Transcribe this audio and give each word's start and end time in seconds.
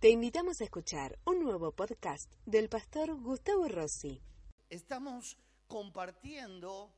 Te 0.00 0.08
invitamos 0.08 0.62
a 0.62 0.64
escuchar 0.64 1.18
un 1.26 1.42
nuevo 1.42 1.72
podcast 1.72 2.32
del 2.46 2.70
pastor 2.70 3.14
Gustavo 3.20 3.68
Rossi. 3.68 4.22
Estamos 4.70 5.36
compartiendo 5.66 6.90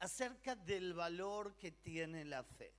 acerca 0.00 0.56
del 0.56 0.92
valor 0.92 1.56
que 1.56 1.72
tiene 1.72 2.26
la 2.26 2.44
fe. 2.44 2.74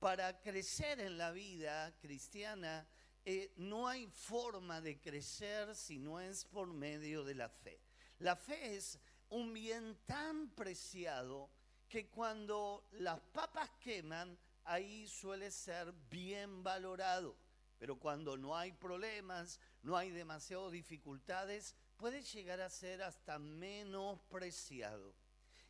Para 0.00 0.40
crecer 0.40 0.98
en 0.98 1.18
la 1.18 1.30
vida 1.30 1.96
cristiana, 2.00 2.88
eh, 3.24 3.52
no 3.58 3.86
hay 3.86 4.08
forma 4.08 4.80
de 4.80 4.98
crecer 4.98 5.76
si 5.76 6.00
no 6.00 6.18
es 6.18 6.44
por 6.44 6.72
medio 6.72 7.22
de 7.22 7.36
la 7.36 7.48
fe. 7.48 7.80
La 8.18 8.34
fe 8.34 8.74
es 8.74 8.98
un 9.28 9.54
bien 9.54 10.00
tan 10.04 10.50
preciado 10.56 11.48
que 11.88 12.10
cuando 12.10 12.88
las 12.90 13.20
papas 13.20 13.70
queman, 13.78 14.36
ahí 14.64 15.06
suele 15.06 15.52
ser 15.52 15.92
bien 16.10 16.64
valorado. 16.64 17.36
Pero 17.78 17.98
cuando 17.98 18.36
no 18.36 18.56
hay 18.56 18.72
problemas, 18.72 19.60
no 19.82 19.96
hay 19.96 20.10
demasiadas 20.10 20.72
dificultades, 20.72 21.76
puede 21.96 22.22
llegar 22.22 22.60
a 22.60 22.70
ser 22.70 23.02
hasta 23.02 23.38
menospreciado. 23.38 25.14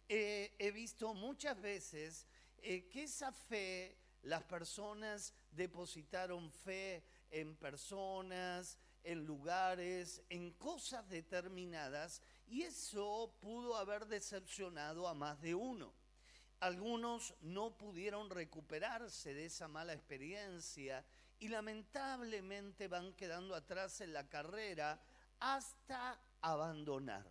Eh, 0.09 0.55
he 0.59 0.71
visto 0.71 1.13
muchas 1.13 1.61
veces 1.61 2.27
eh, 2.59 2.89
que 2.89 3.05
esa 3.05 3.31
fe, 3.31 3.99
las 4.23 4.43
personas 4.45 5.35
depositaron 5.51 6.51
fe 6.51 7.05
en 7.31 7.57
personas, 7.57 8.79
en 9.05 9.25
lugares, 9.25 10.23
en 10.31 10.53
cosas 10.53 11.09
determinadas, 11.09 12.23
y 12.47 12.63
eso 12.63 13.35
pudo 13.41 13.77
haber 13.77 14.07
decepcionado 14.07 15.07
a 15.07 15.15
más 15.15 15.41
de 15.41 15.55
uno. 15.55 15.93
Algunos 16.61 17.35
no 17.43 17.77
pudieron 17.77 18.31
recuperarse 18.31 19.33
de 19.35 19.47
esa 19.47 19.69
mala 19.69 19.93
experiencia 19.93 21.05
y 21.41 21.49
lamentablemente 21.49 22.89
van 22.89 23.13
quedando 23.15 23.55
atrás 23.55 24.01
en 24.01 24.13
la 24.13 24.29
carrera 24.29 25.01
hasta 25.41 26.21
abandonar. 26.41 27.25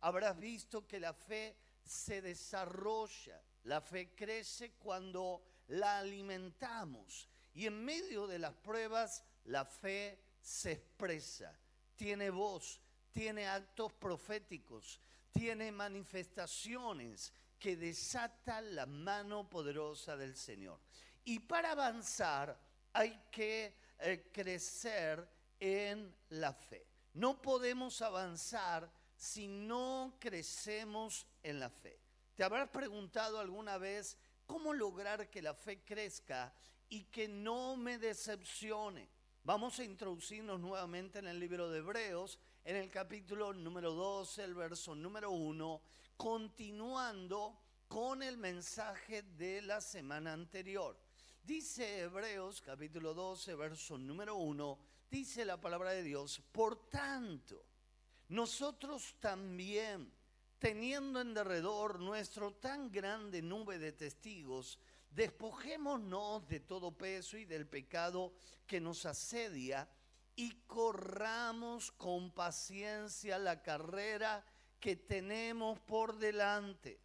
Habrás 0.00 0.38
visto 0.38 0.86
que 0.86 1.00
la 1.00 1.12
fe 1.12 1.56
se 1.84 2.20
desarrolla, 2.20 3.40
la 3.64 3.80
fe 3.80 4.14
crece 4.14 4.72
cuando 4.72 5.42
la 5.68 5.98
alimentamos 5.98 7.28
y 7.54 7.66
en 7.66 7.84
medio 7.84 8.26
de 8.26 8.38
las 8.38 8.54
pruebas 8.54 9.24
la 9.44 9.64
fe 9.64 10.20
se 10.40 10.72
expresa, 10.72 11.52
tiene 11.94 12.30
voz, 12.30 12.80
tiene 13.12 13.48
actos 13.48 13.92
proféticos, 13.94 15.00
tiene 15.32 15.72
manifestaciones 15.72 17.32
que 17.58 17.76
desata 17.76 18.60
la 18.60 18.86
mano 18.86 19.48
poderosa 19.48 20.16
del 20.16 20.36
Señor. 20.36 20.78
Y 21.24 21.40
para 21.40 21.72
avanzar 21.72 22.56
hay 22.96 23.20
que 23.30 23.76
eh, 23.98 24.30
crecer 24.32 25.28
en 25.60 26.16
la 26.30 26.54
fe. 26.54 26.86
No 27.12 27.42
podemos 27.42 28.00
avanzar 28.00 28.90
si 29.14 29.48
no 29.48 30.16
crecemos 30.18 31.26
en 31.42 31.60
la 31.60 31.68
fe. 31.68 32.00
¿Te 32.34 32.42
habrás 32.42 32.70
preguntado 32.70 33.38
alguna 33.38 33.76
vez 33.76 34.16
cómo 34.46 34.72
lograr 34.72 35.28
que 35.28 35.42
la 35.42 35.52
fe 35.52 35.82
crezca 35.84 36.54
y 36.88 37.04
que 37.04 37.28
no 37.28 37.76
me 37.76 37.98
decepcione? 37.98 39.10
Vamos 39.44 39.78
a 39.78 39.84
introducirnos 39.84 40.58
nuevamente 40.58 41.18
en 41.18 41.26
el 41.26 41.38
libro 41.38 41.68
de 41.70 41.80
Hebreos, 41.80 42.38
en 42.64 42.76
el 42.76 42.90
capítulo 42.90 43.52
número 43.52 43.92
12, 43.92 44.42
el 44.42 44.54
verso 44.54 44.94
número 44.94 45.30
1, 45.32 45.82
continuando 46.16 47.60
con 47.88 48.22
el 48.22 48.38
mensaje 48.38 49.22
de 49.22 49.60
la 49.60 49.82
semana 49.82 50.32
anterior. 50.32 51.05
Dice 51.46 52.00
Hebreos 52.00 52.60
capítulo 52.60 53.14
12, 53.14 53.54
verso 53.54 53.96
número 53.96 54.34
1, 54.34 54.78
dice 55.08 55.44
la 55.44 55.60
palabra 55.60 55.92
de 55.92 56.02
Dios, 56.02 56.42
por 56.50 56.88
tanto, 56.90 57.64
nosotros 58.30 59.14
también, 59.20 60.12
teniendo 60.58 61.20
en 61.20 61.34
derredor 61.34 62.00
nuestro 62.00 62.54
tan 62.54 62.90
grande 62.90 63.42
nube 63.42 63.78
de 63.78 63.92
testigos, 63.92 64.80
despojémonos 65.12 66.48
de 66.48 66.58
todo 66.58 66.90
peso 66.90 67.38
y 67.38 67.44
del 67.44 67.68
pecado 67.68 68.34
que 68.66 68.80
nos 68.80 69.06
asedia 69.06 69.88
y 70.34 70.50
corramos 70.66 71.92
con 71.92 72.32
paciencia 72.32 73.38
la 73.38 73.62
carrera 73.62 74.44
que 74.80 74.96
tenemos 74.96 75.78
por 75.78 76.18
delante. 76.18 76.98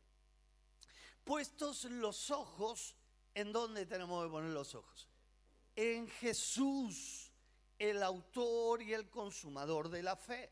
Puestos 1.24 1.84
los 1.86 2.32
ojos, 2.32 2.96
¿en 3.34 3.52
dónde 3.52 3.86
tenemos 3.86 4.24
que 4.24 4.32
poner 4.32 4.52
los 4.52 4.76
ojos? 4.76 5.08
En 5.76 6.08
Jesús, 6.08 7.32
el 7.80 8.04
autor 8.04 8.82
y 8.82 8.94
el 8.94 9.10
consumador 9.10 9.90
de 9.90 10.04
la 10.04 10.16
fe, 10.16 10.52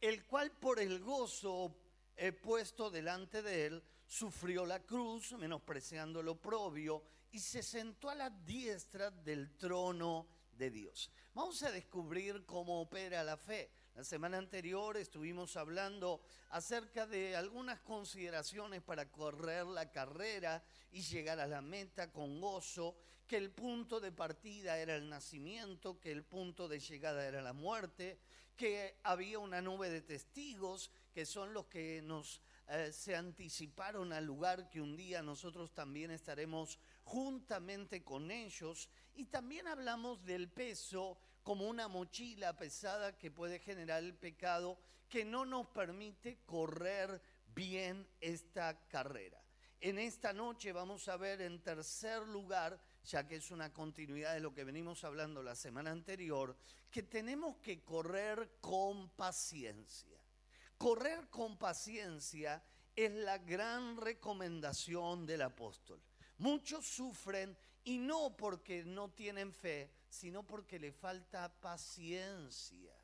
el 0.00 0.24
cual 0.26 0.50
por 0.52 0.80
el 0.80 1.00
gozo 1.00 1.74
he 2.16 2.32
puesto 2.32 2.90
delante 2.90 3.42
de 3.42 3.66
él, 3.66 3.82
sufrió 4.06 4.66
la 4.66 4.80
cruz, 4.80 5.32
menospreciando 5.32 6.22
lo 6.22 6.40
propio, 6.40 7.02
y 7.32 7.40
se 7.40 7.62
sentó 7.62 8.10
a 8.10 8.14
la 8.14 8.30
diestra 8.30 9.10
del 9.10 9.56
trono 9.56 10.28
de 10.52 10.70
Dios. 10.70 11.10
Vamos 11.32 11.62
a 11.62 11.72
descubrir 11.72 12.44
cómo 12.46 12.80
opera 12.80 13.24
la 13.24 13.36
fe. 13.36 13.70
La 13.94 14.02
semana 14.02 14.38
anterior 14.38 14.96
estuvimos 14.96 15.56
hablando 15.56 16.20
acerca 16.50 17.06
de 17.06 17.36
algunas 17.36 17.78
consideraciones 17.78 18.82
para 18.82 19.08
correr 19.12 19.66
la 19.66 19.92
carrera 19.92 20.64
y 20.90 21.02
llegar 21.02 21.38
a 21.38 21.46
la 21.46 21.62
meta 21.62 22.10
con 22.10 22.40
gozo, 22.40 22.96
que 23.28 23.36
el 23.36 23.52
punto 23.52 24.00
de 24.00 24.10
partida 24.10 24.78
era 24.78 24.96
el 24.96 25.08
nacimiento, 25.08 26.00
que 26.00 26.10
el 26.10 26.24
punto 26.24 26.66
de 26.66 26.80
llegada 26.80 27.24
era 27.24 27.40
la 27.40 27.52
muerte, 27.52 28.18
que 28.56 28.98
había 29.04 29.38
una 29.38 29.62
nube 29.62 29.88
de 29.90 30.02
testigos, 30.02 30.90
que 31.12 31.24
son 31.24 31.54
los 31.54 31.66
que 31.66 32.02
nos 32.02 32.40
eh, 32.66 32.90
se 32.92 33.14
anticiparon 33.14 34.12
al 34.12 34.24
lugar 34.24 34.70
que 34.70 34.80
un 34.80 34.96
día 34.96 35.22
nosotros 35.22 35.72
también 35.72 36.10
estaremos 36.10 36.80
juntamente 37.04 38.02
con 38.02 38.32
ellos. 38.32 38.88
Y 39.14 39.26
también 39.26 39.68
hablamos 39.68 40.24
del 40.24 40.48
peso 40.48 41.16
como 41.44 41.68
una 41.68 41.86
mochila 41.86 42.56
pesada 42.56 43.16
que 43.16 43.30
puede 43.30 43.60
generar 43.60 44.02
el 44.02 44.14
pecado 44.14 44.78
que 45.08 45.24
no 45.24 45.44
nos 45.44 45.68
permite 45.68 46.40
correr 46.44 47.20
bien 47.54 48.08
esta 48.20 48.88
carrera. 48.88 49.40
En 49.80 49.98
esta 49.98 50.32
noche 50.32 50.72
vamos 50.72 51.06
a 51.08 51.18
ver 51.18 51.42
en 51.42 51.62
tercer 51.62 52.26
lugar, 52.26 52.80
ya 53.04 53.26
que 53.26 53.36
es 53.36 53.50
una 53.50 53.72
continuidad 53.72 54.32
de 54.32 54.40
lo 54.40 54.54
que 54.54 54.64
venimos 54.64 55.04
hablando 55.04 55.42
la 55.42 55.54
semana 55.54 55.90
anterior, 55.90 56.56
que 56.90 57.02
tenemos 57.02 57.58
que 57.58 57.84
correr 57.84 58.56
con 58.62 59.10
paciencia. 59.10 60.18
Correr 60.78 61.28
con 61.28 61.58
paciencia 61.58 62.64
es 62.96 63.12
la 63.12 63.36
gran 63.38 63.98
recomendación 63.98 65.26
del 65.26 65.42
apóstol. 65.42 66.00
Muchos 66.38 66.86
sufren 66.86 67.56
y 67.84 67.98
no 67.98 68.34
porque 68.36 68.84
no 68.84 69.10
tienen 69.10 69.52
fe, 69.52 69.92
sino 70.14 70.44
porque 70.44 70.78
le 70.78 70.92
falta 70.92 71.52
paciencia. 71.60 72.94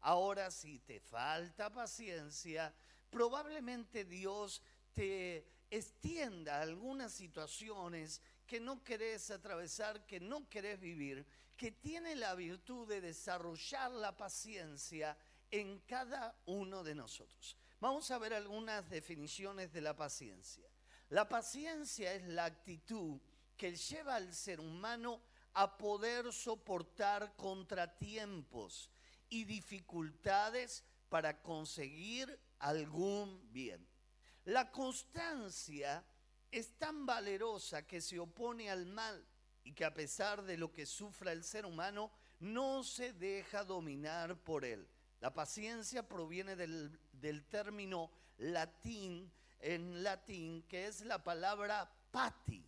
Ahora, 0.00 0.50
si 0.50 0.80
te 0.80 1.00
falta 1.00 1.72
paciencia, 1.72 2.74
probablemente 3.08 4.04
Dios 4.04 4.62
te 4.92 5.46
extienda 5.70 6.60
algunas 6.60 7.12
situaciones 7.12 8.20
que 8.46 8.60
no 8.60 8.82
querés 8.82 9.30
atravesar, 9.30 10.06
que 10.06 10.20
no 10.20 10.48
querés 10.48 10.80
vivir, 10.80 11.26
que 11.56 11.70
tiene 11.70 12.16
la 12.16 12.34
virtud 12.34 12.88
de 12.88 13.00
desarrollar 13.00 13.90
la 13.92 14.16
paciencia 14.16 15.16
en 15.50 15.78
cada 15.80 16.36
uno 16.46 16.82
de 16.82 16.94
nosotros. 16.94 17.56
Vamos 17.80 18.10
a 18.10 18.18
ver 18.18 18.34
algunas 18.34 18.88
definiciones 18.90 19.72
de 19.72 19.80
la 19.80 19.94
paciencia. 19.94 20.68
La 21.10 21.28
paciencia 21.28 22.12
es 22.12 22.24
la 22.24 22.44
actitud 22.44 23.20
que 23.56 23.74
lleva 23.74 24.16
al 24.16 24.34
ser 24.34 24.60
humano 24.60 25.22
a 25.58 25.78
poder 25.78 26.34
soportar 26.34 27.34
contratiempos 27.34 28.90
y 29.30 29.44
dificultades 29.44 30.84
para 31.08 31.40
conseguir 31.40 32.38
algún 32.58 33.40
bien. 33.52 33.88
La 34.44 34.70
constancia 34.70 36.04
es 36.50 36.76
tan 36.76 37.06
valerosa 37.06 37.86
que 37.86 38.02
se 38.02 38.18
opone 38.18 38.70
al 38.70 38.84
mal 38.84 39.26
y 39.64 39.72
que 39.72 39.86
a 39.86 39.94
pesar 39.94 40.42
de 40.42 40.58
lo 40.58 40.74
que 40.74 40.84
sufra 40.84 41.32
el 41.32 41.42
ser 41.42 41.64
humano, 41.64 42.12
no 42.38 42.84
se 42.84 43.14
deja 43.14 43.64
dominar 43.64 44.36
por 44.36 44.62
él. 44.62 44.86
La 45.20 45.32
paciencia 45.32 46.06
proviene 46.06 46.54
del, 46.54 47.46
término 47.48 48.10
latín, 48.36 49.32
en 49.58 50.02
latín, 50.02 50.64
que 50.68 50.86
es 50.86 51.00
la 51.00 51.24
palabra 51.24 51.90
pati, 52.10 52.62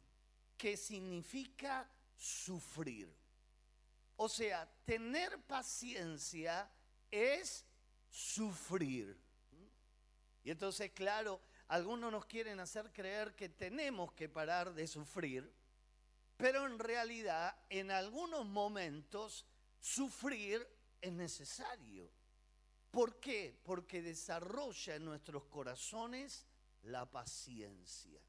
que 0.56 0.78
significa 0.78 1.86
sufrir. 2.18 3.08
O 4.16 4.28
sea, 4.28 4.68
tener 4.84 5.40
paciencia 5.42 6.70
es 7.10 7.64
sufrir. 8.10 9.16
Y 10.42 10.50
entonces, 10.50 10.90
claro, 10.90 11.40
algunos 11.68 12.10
nos 12.10 12.26
quieren 12.26 12.58
hacer 12.60 12.92
creer 12.92 13.34
que 13.36 13.48
tenemos 13.48 14.12
que 14.12 14.28
parar 14.28 14.74
de 14.74 14.86
sufrir, 14.86 15.50
pero 16.36 16.66
en 16.66 16.78
realidad 16.78 17.56
en 17.68 17.90
algunos 17.90 18.44
momentos 18.44 19.46
sufrir 19.78 20.66
es 21.00 21.12
necesario. 21.12 22.10
¿Por 22.90 23.20
qué? 23.20 23.56
Porque 23.62 24.02
desarrolla 24.02 24.96
en 24.96 25.04
nuestros 25.04 25.44
corazones 25.44 26.46
la 26.82 27.08
paciencia. 27.08 28.20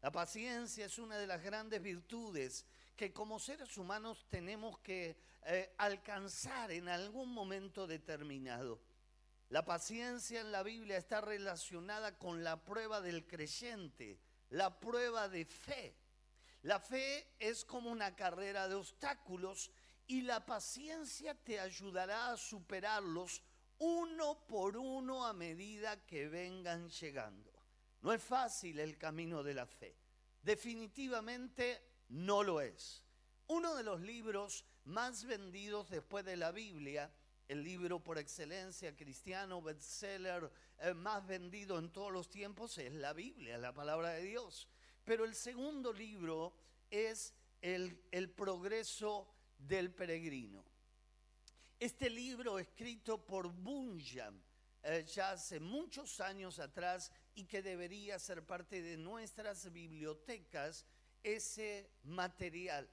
La 0.00 0.10
paciencia 0.10 0.86
es 0.86 0.98
una 0.98 1.18
de 1.18 1.26
las 1.26 1.42
grandes 1.42 1.82
virtudes 1.82 2.64
que 2.96 3.12
como 3.12 3.38
seres 3.38 3.76
humanos 3.76 4.26
tenemos 4.28 4.78
que 4.78 5.16
eh, 5.44 5.74
alcanzar 5.78 6.72
en 6.72 6.88
algún 6.88 7.32
momento 7.32 7.86
determinado. 7.86 8.80
La 9.50 9.64
paciencia 9.64 10.40
en 10.40 10.50
la 10.50 10.62
Biblia 10.62 10.96
está 10.96 11.20
relacionada 11.20 12.18
con 12.18 12.42
la 12.42 12.64
prueba 12.64 13.00
del 13.00 13.26
creyente, 13.26 14.18
la 14.50 14.80
prueba 14.80 15.28
de 15.28 15.44
fe. 15.44 15.94
La 16.62 16.80
fe 16.80 17.28
es 17.38 17.64
como 17.64 17.90
una 17.90 18.16
carrera 18.16 18.66
de 18.66 18.74
obstáculos 18.74 19.70
y 20.08 20.22
la 20.22 20.44
paciencia 20.44 21.34
te 21.34 21.60
ayudará 21.60 22.32
a 22.32 22.36
superarlos 22.36 23.42
uno 23.78 24.46
por 24.46 24.76
uno 24.76 25.26
a 25.26 25.32
medida 25.32 26.04
que 26.06 26.28
vengan 26.28 26.88
llegando. 26.88 27.52
No 28.02 28.12
es 28.12 28.22
fácil 28.22 28.80
el 28.80 28.96
camino 28.98 29.42
de 29.42 29.54
la 29.54 29.66
fe. 29.66 29.96
Definitivamente 30.42 31.95
no 32.08 32.42
lo 32.42 32.60
es. 32.60 33.02
Uno 33.48 33.74
de 33.74 33.82
los 33.82 34.00
libros 34.00 34.64
más 34.84 35.24
vendidos 35.24 35.90
después 35.90 36.24
de 36.24 36.36
la 36.36 36.52
Biblia, 36.52 37.12
el 37.48 37.62
libro 37.62 38.02
por 38.02 38.18
excelencia 38.18 38.96
cristiano, 38.96 39.62
bestseller, 39.62 40.50
eh, 40.78 40.94
más 40.94 41.26
vendido 41.26 41.78
en 41.78 41.90
todos 41.90 42.12
los 42.12 42.28
tiempos, 42.28 42.76
es 42.78 42.92
la 42.92 43.12
Biblia, 43.12 43.58
la 43.58 43.72
palabra 43.72 44.10
de 44.10 44.22
Dios. 44.22 44.68
Pero 45.04 45.24
el 45.24 45.34
segundo 45.34 45.92
libro 45.92 46.56
es 46.90 47.34
el, 47.60 48.02
el 48.10 48.30
progreso 48.30 49.32
del 49.58 49.92
peregrino. 49.92 50.64
Este 51.78 52.10
libro 52.10 52.58
escrito 52.58 53.24
por 53.24 53.52
Bunyan 53.52 54.42
eh, 54.88 55.04
ya 55.04 55.32
hace 55.32 55.58
muchos 55.58 56.20
años 56.20 56.60
atrás 56.60 57.10
y 57.34 57.44
que 57.44 57.60
debería 57.60 58.20
ser 58.20 58.46
parte 58.46 58.80
de 58.80 58.96
nuestras 58.96 59.72
bibliotecas, 59.72 60.86
ese 61.26 61.90
material, 62.04 62.88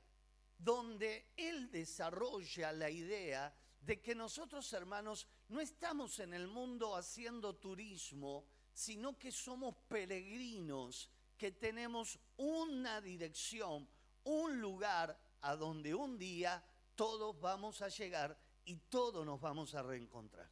donde 0.58 1.34
él 1.38 1.70
desarrolla 1.70 2.72
la 2.72 2.90
idea 2.90 3.54
de 3.80 4.02
que 4.02 4.16
nosotros 4.16 4.72
hermanos 4.74 5.28
no 5.50 5.62
estamos 5.62 6.20
en 6.20 6.34
el 6.34 6.48
mundo 6.48 6.96
haciendo 6.96 7.56
turismo, 7.56 8.46
sino 8.74 9.20
que 9.20 9.32
somos 9.32 9.76
peregrinos 9.88 11.12
que 11.38 11.52
tenemos 11.52 12.18
una 12.38 13.02
dirección, 13.02 13.88
un 14.24 14.60
lugar 14.60 15.20
a 15.42 15.56
donde 15.56 15.94
un 15.94 16.18
día 16.18 16.64
todos 16.96 17.40
vamos 17.40 17.82
a 17.82 17.90
llegar 17.90 18.36
y 18.66 18.78
todos 18.78 19.26
nos 19.26 19.40
vamos 19.42 19.76
a 19.76 19.84
reencontrar. 19.84 20.50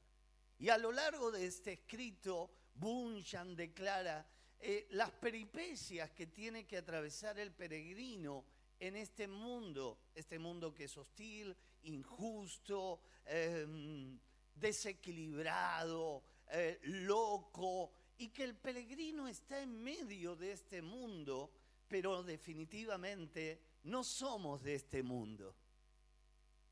Y 0.59 0.69
a 0.69 0.77
lo 0.77 0.91
largo 0.91 1.31
de 1.31 1.47
este 1.47 1.73
escrito, 1.73 2.51
Bunyan 2.75 3.55
declara 3.55 4.27
eh, 4.63 4.87
las 4.91 5.11
peripecias 5.11 6.11
que 6.11 6.27
tiene 6.27 6.67
que 6.67 6.77
atravesar 6.77 7.39
el 7.39 7.51
peregrino 7.51 8.45
en 8.79 8.95
este 8.95 9.27
mundo, 9.27 9.99
este 10.13 10.37
mundo 10.37 10.73
que 10.73 10.83
es 10.83 10.97
hostil, 10.97 11.55
injusto, 11.83 13.01
em, 13.25 14.19
desequilibrado, 14.53 16.23
eh, 16.51 16.79
loco, 16.83 17.91
y 18.17 18.29
que 18.29 18.43
el 18.43 18.55
peregrino 18.55 19.27
está 19.27 19.61
en 19.61 19.81
medio 19.83 20.35
de 20.35 20.51
este 20.51 20.81
mundo, 20.83 21.51
pero 21.87 22.21
definitivamente 22.21 23.61
no 23.83 24.03
somos 24.03 24.61
de 24.61 24.75
este 24.75 25.01
mundo, 25.01 25.55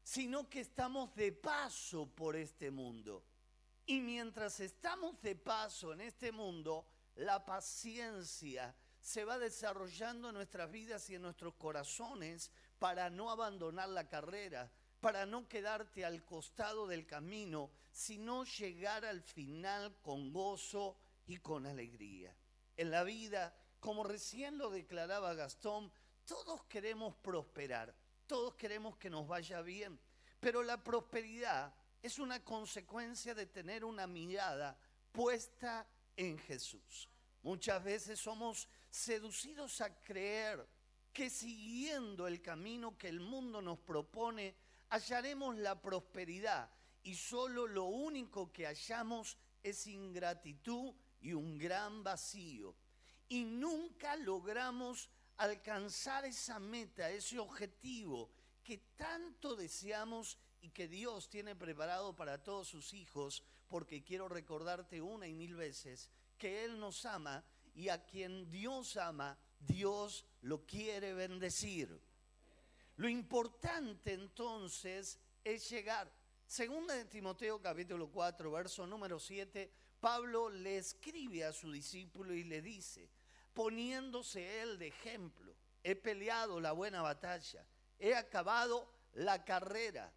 sino 0.04 0.48
que 0.48 0.60
estamos 0.60 1.16
de 1.16 1.32
paso 1.32 2.08
por 2.08 2.36
este 2.36 2.70
mundo. 2.70 3.24
Y 3.88 4.02
mientras 4.02 4.60
estamos 4.60 5.20
de 5.24 5.36
paso 5.36 5.94
en 5.94 6.02
este 6.02 6.32
mundo, 6.32 6.86
la 7.20 7.46
paciencia 7.46 8.74
se 9.02 9.26
va 9.26 9.38
desarrollando 9.38 10.30
en 10.30 10.36
nuestras 10.36 10.72
vidas 10.72 11.10
y 11.10 11.16
en 11.16 11.22
nuestros 11.22 11.54
corazones 11.56 12.52
para 12.78 13.10
no 13.10 13.30
abandonar 13.30 13.90
la 13.90 14.08
carrera, 14.08 14.72
para 15.02 15.26
no 15.26 15.48
quedarte 15.48 16.06
al 16.06 16.24
costado 16.24 16.88
del 16.88 17.06
camino, 17.06 17.72
sino 17.92 18.46
llegar 18.46 19.06
al 19.06 19.22
final 19.22 19.98
con 20.02 20.32
gozo 20.32 20.98
y 21.26 21.38
con 21.38 21.66
alegría. 21.66 22.34
En 22.78 22.90
la 22.90 23.04
vida, 23.04 23.54
como 23.82 24.06
recién 24.06 24.58
lo 24.58 24.70
declaraba 24.70 25.34
Gastón, 25.34 25.92
todos 26.24 26.64
queremos 26.66 27.16
prosperar, 27.16 27.94
todos 28.28 28.56
queremos 28.56 28.96
que 28.98 29.10
nos 29.10 29.28
vaya 29.28 29.62
bien, 29.62 30.00
pero 30.40 30.64
la 30.64 30.82
prosperidad 30.82 31.74
es 32.02 32.18
una 32.18 32.44
consecuencia 32.46 33.36
de 33.36 33.46
tener 33.46 33.84
una 33.84 34.08
mirada 34.08 34.78
puesta 35.12 35.86
en 36.20 36.38
Jesús. 36.38 37.08
Muchas 37.44 37.82
veces 37.82 38.20
somos 38.20 38.68
seducidos 38.90 39.80
a 39.80 40.02
creer 40.02 40.68
que 41.14 41.30
siguiendo 41.30 42.28
el 42.28 42.42
camino 42.42 42.98
que 42.98 43.08
el 43.08 43.22
mundo 43.22 43.62
nos 43.62 43.80
propone, 43.80 44.54
hallaremos 44.90 45.58
la 45.58 45.82
prosperidad 45.82 46.70
y 47.04 47.16
solo 47.16 47.68
lo 47.68 47.86
único 47.86 48.52
que 48.52 48.66
hallamos 48.66 49.38
es 49.64 49.88
ingratitud 49.88 50.94
y 51.22 51.32
un 51.32 51.58
gran 51.58 52.04
vacío. 52.04 52.76
Y 53.30 53.46
nunca 53.46 54.18
logramos 54.18 55.10
alcanzar 55.38 56.26
esa 56.26 56.60
meta, 56.60 57.10
ese 57.10 57.40
objetivo 57.40 58.30
que 58.62 58.78
tanto 58.98 59.56
deseamos 59.56 60.38
y 60.60 60.72
que 60.72 60.90
Dios 60.90 61.30
tiene 61.30 61.56
preparado 61.56 62.14
para 62.14 62.44
todos 62.44 62.68
sus 62.68 62.94
hijos, 62.94 63.42
porque 63.70 64.04
quiero 64.04 64.28
recordarte 64.28 65.02
una 65.02 65.28
y 65.28 65.34
mil 65.34 65.56
veces 65.56 66.10
que 66.38 66.66
Él 66.66 66.80
nos 66.80 67.06
ama 67.06 67.44
y 67.74 67.90
a 67.90 68.04
quien 68.04 68.50
Dios 68.50 68.98
ama, 68.98 69.38
Dios 69.60 70.26
lo 70.42 70.66
quiere 70.66 71.14
bendecir. 71.14 72.02
Lo 72.98 73.08
importante 73.08 74.14
entonces 74.14 75.20
es 75.44 75.70
llegar. 75.70 76.12
Segunda 76.46 76.96
de 76.96 77.06
Timoteo 77.06 77.62
capítulo 77.62 78.10
4, 78.10 78.52
verso 78.52 78.88
número 78.88 79.20
7, 79.20 79.72
Pablo 80.00 80.50
le 80.50 80.78
escribe 80.78 81.46
a 81.46 81.54
su 81.54 81.72
discípulo 81.72 82.34
y 82.34 82.44
le 82.44 82.62
dice, 82.62 83.10
poniéndose 83.54 84.62
él 84.62 84.80
de 84.80 84.88
ejemplo, 84.88 85.56
he 85.84 85.96
peleado 85.96 86.60
la 86.60 86.72
buena 86.72 87.02
batalla, 87.02 87.66
he 87.98 88.16
acabado 88.16 88.92
la 89.14 89.44
carrera, 89.46 90.12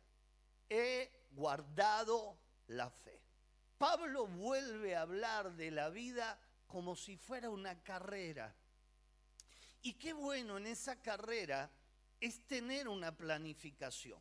he 0.68 1.28
guardado 1.32 2.38
la 2.68 2.90
fe. 2.90 3.20
Pablo 3.82 4.28
vuelve 4.28 4.94
a 4.94 5.00
hablar 5.00 5.56
de 5.56 5.72
la 5.72 5.90
vida 5.90 6.38
como 6.68 6.94
si 6.94 7.16
fuera 7.16 7.50
una 7.50 7.82
carrera. 7.82 8.54
Y 9.82 9.94
qué 9.94 10.12
bueno 10.12 10.56
en 10.56 10.68
esa 10.68 11.02
carrera 11.02 11.68
es 12.20 12.46
tener 12.46 12.86
una 12.86 13.10
planificación. 13.10 14.20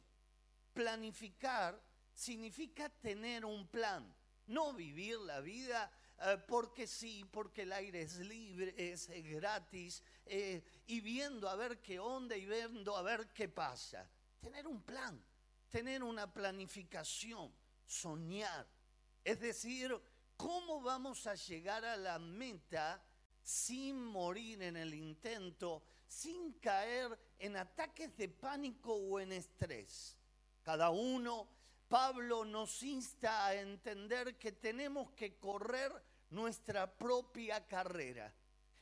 Planificar 0.73 1.79
significa 2.11 2.89
tener 2.89 3.45
un 3.45 3.67
plan, 3.67 4.11
no 4.47 4.73
vivir 4.73 5.19
la 5.19 5.41
vida 5.41 5.91
eh, 6.23 6.39
porque 6.47 6.87
sí, 6.87 7.23
porque 7.31 7.61
el 7.61 7.73
aire 7.73 8.01
es 8.01 8.17
libre, 8.17 8.73
es, 8.75 9.09
gratis, 9.09 10.01
eh, 10.25 10.63
y 10.87 11.01
viendo 11.01 11.47
a 11.47 11.55
ver 11.55 11.79
qué 11.83 11.99
onda 11.99 12.35
y 12.35 12.47
viendo 12.47 12.97
a 12.97 13.03
ver 13.03 13.31
qué 13.31 13.47
pasa. 13.47 14.09
Tener 14.39 14.65
un 14.65 14.81
plan, 14.81 15.23
tener 15.69 16.01
una 16.01 16.33
planificación, 16.33 17.53
soñar. 17.85 18.80
Es 19.23 19.39
decir, 19.39 19.95
¿cómo 20.35 20.81
vamos 20.81 21.27
a 21.27 21.35
llegar 21.35 21.85
a 21.85 21.95
la 21.95 22.17
meta 22.19 23.03
sin 23.43 24.03
morir 24.03 24.61
en 24.63 24.77
el 24.77 24.93
intento, 24.93 25.83
sin 26.07 26.53
caer 26.53 27.17
en 27.39 27.57
ataques 27.57 28.15
de 28.17 28.29
pánico 28.29 28.93
o 28.93 29.19
en 29.19 29.31
estrés? 29.31 30.17
Cada 30.63 30.89
uno, 30.89 31.47
Pablo 31.87 32.45
nos 32.45 32.81
insta 32.83 33.47
a 33.47 33.55
entender 33.55 34.37
que 34.37 34.53
tenemos 34.53 35.11
que 35.11 35.37
correr 35.37 35.91
nuestra 36.29 36.91
propia 36.97 37.67
carrera. 37.67 38.33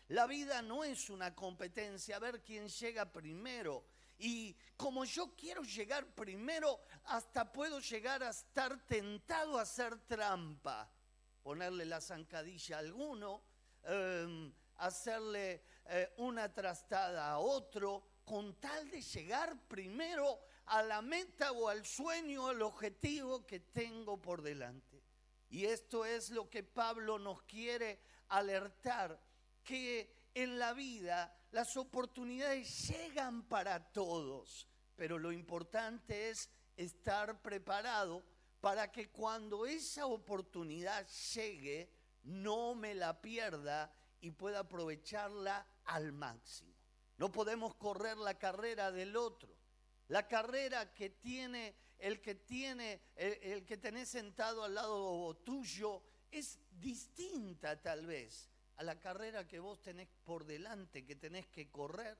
La 0.09 0.25
vida 0.25 0.61
no 0.61 0.83
es 0.83 1.09
una 1.09 1.35
competencia, 1.35 2.15
a 2.15 2.19
ver 2.19 2.41
quién 2.41 2.67
llega 2.67 3.11
primero. 3.11 3.85
Y 4.19 4.55
como 4.75 5.05
yo 5.05 5.33
quiero 5.35 5.63
llegar 5.63 6.05
primero, 6.13 6.81
hasta 7.05 7.51
puedo 7.51 7.79
llegar 7.79 8.21
a 8.21 8.29
estar 8.29 8.85
tentado 8.85 9.57
a 9.57 9.61
hacer 9.61 9.97
trampa. 9.99 10.91
Ponerle 11.41 11.85
la 11.85 12.01
zancadilla 12.01 12.75
a 12.75 12.79
alguno, 12.79 13.41
em, 13.83 14.53
hacerle 14.75 15.63
eh, 15.85 16.13
una 16.17 16.53
trastada 16.53 17.31
a 17.31 17.39
otro, 17.39 18.19
con 18.25 18.59
tal 18.59 18.91
de 18.91 19.01
llegar 19.01 19.57
primero 19.67 20.39
a 20.65 20.83
la 20.83 21.01
meta 21.01 21.51
o 21.53 21.69
al 21.69 21.85
sueño, 21.85 22.47
al 22.47 22.61
objetivo 22.61 23.45
que 23.47 23.61
tengo 23.61 24.21
por 24.21 24.41
delante. 24.41 25.01
Y 25.49 25.65
esto 25.65 26.05
es 26.05 26.29
lo 26.29 26.49
que 26.49 26.63
Pablo 26.63 27.17
nos 27.17 27.41
quiere 27.43 28.01
alertar, 28.27 29.19
que 29.63 30.13
en 30.35 30.59
la 30.59 30.73
vida 30.73 31.38
las 31.51 31.75
oportunidades 31.77 32.89
llegan 32.89 33.43
para 33.43 33.91
todos, 33.91 34.67
pero 34.95 35.17
lo 35.17 35.31
importante 35.31 36.29
es 36.29 36.49
estar 36.77 37.41
preparado 37.41 38.23
para 38.61 38.91
que 38.91 39.09
cuando 39.09 39.65
esa 39.65 40.05
oportunidad 40.05 41.07
llegue, 41.33 41.91
no 42.23 42.75
me 42.75 42.93
la 42.93 43.21
pierda 43.21 43.93
y 44.21 44.31
pueda 44.31 44.59
aprovecharla 44.59 45.65
al 45.85 46.11
máximo. 46.11 46.73
No 47.17 47.31
podemos 47.31 47.75
correr 47.75 48.17
la 48.17 48.37
carrera 48.37 48.91
del 48.91 49.15
otro. 49.15 49.55
La 50.07 50.27
carrera 50.27 50.93
que 50.93 51.09
tiene 51.09 51.75
el 51.99 52.21
que 52.21 52.35
tiene, 52.35 53.01
el, 53.15 53.65
que 53.65 53.77
tenés 53.77 54.09
sentado 54.09 54.63
al 54.63 54.73
lado 54.73 55.35
tuyo 55.43 56.01
es 56.31 56.57
distinta 56.71 57.79
tal 57.81 58.05
vez 58.05 58.49
a 58.79 58.83
la 58.83 58.97
carrera 58.97 59.45
que 59.45 59.59
vos 59.59 59.81
tenés 59.81 60.07
por 60.23 60.45
delante, 60.45 61.05
que 61.05 61.17
tenés 61.17 61.47
que 61.47 61.69
correr. 61.69 62.17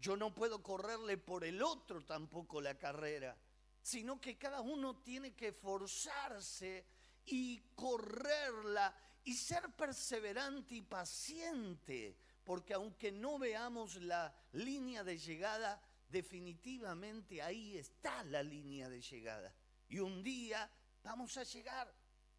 Yo 0.00 0.16
no 0.16 0.34
puedo 0.34 0.60
correrle 0.60 1.18
por 1.18 1.44
el 1.44 1.62
otro 1.62 2.04
tampoco 2.04 2.60
la 2.60 2.76
carrera, 2.76 3.38
sino 3.80 4.20
que 4.20 4.36
cada 4.36 4.60
uno 4.60 4.96
tiene 4.96 5.36
que 5.36 5.52
forzarse 5.52 6.84
y 7.26 7.60
correrla 7.76 8.92
y 9.22 9.34
ser 9.34 9.70
perseverante 9.76 10.74
y 10.74 10.82
paciente, 10.82 12.16
porque 12.42 12.74
aunque 12.74 13.12
no 13.12 13.38
veamos 13.38 13.94
la 14.02 14.34
línea 14.50 15.04
de 15.04 15.16
llegada, 15.16 15.80
definitivamente 16.08 17.40
ahí 17.40 17.78
está 17.78 18.24
la 18.24 18.42
línea 18.42 18.88
de 18.88 19.00
llegada. 19.00 19.54
Y 19.88 20.00
un 20.00 20.24
día 20.24 20.68
vamos 21.04 21.36
a 21.36 21.44
llegar. 21.44 21.94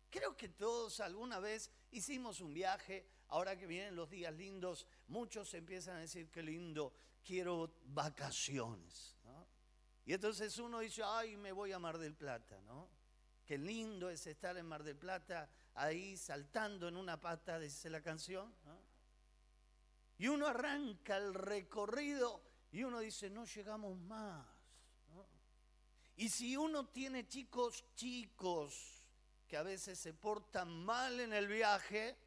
Creo 0.10 0.36
que 0.36 0.50
todos 0.50 1.00
alguna 1.00 1.40
vez 1.40 1.72
hicimos 1.92 2.42
un 2.42 2.54
viaje, 2.54 3.15
ahora 3.30 3.58
que 3.58 3.68
vienen 3.68 3.96
los 3.96 4.10
días 4.10 4.34
lindos, 4.34 4.88
muchos 5.08 5.54
empiezan 5.54 5.98
a 5.98 6.02
decir 6.02 6.30
que 6.30 6.44
lindo, 6.44 6.94
quiero 7.24 7.74
vacaciones. 7.86 9.16
Y 10.06 10.14
entonces 10.14 10.58
uno 10.60 10.80
dice, 10.80 11.02
ay, 11.04 11.36
me 11.36 11.52
voy 11.52 11.72
a 11.72 11.80
Mar 11.80 11.98
del 11.98 12.14
Plata, 12.14 12.62
¿no? 12.62 12.90
Qué 13.44 13.58
lindo 13.58 14.10
es 14.10 14.26
estar 14.28 14.56
en 14.58 14.66
Mar 14.66 14.84
del 14.84 14.98
Plata, 14.98 15.50
ahí 15.74 16.16
saltando 16.18 16.88
en 16.88 16.96
una 16.96 17.20
pata, 17.20 17.60
dice 17.60 17.90
la 17.90 18.02
canción. 18.02 18.54
Y 20.18 20.28
uno 20.28 20.48
arranca 20.48 21.18
el 21.18 21.34
recorrido 21.34 22.42
y 22.72 22.84
uno 22.84 23.00
dice, 23.00 23.30
no 23.30 23.46
llegamos 23.46 23.98
más. 23.98 24.46
Y 26.18 26.30
si 26.30 26.56
uno 26.56 26.88
tiene 26.88 27.28
chicos 27.28 27.84
chicos 27.96 29.04
que 29.48 29.58
a 29.58 29.64
veces 29.64 30.00
se 30.00 30.14
portan 30.14 30.84
mal 30.86 31.20
en 31.20 31.34
el 31.34 31.48
viaje, 31.48 32.18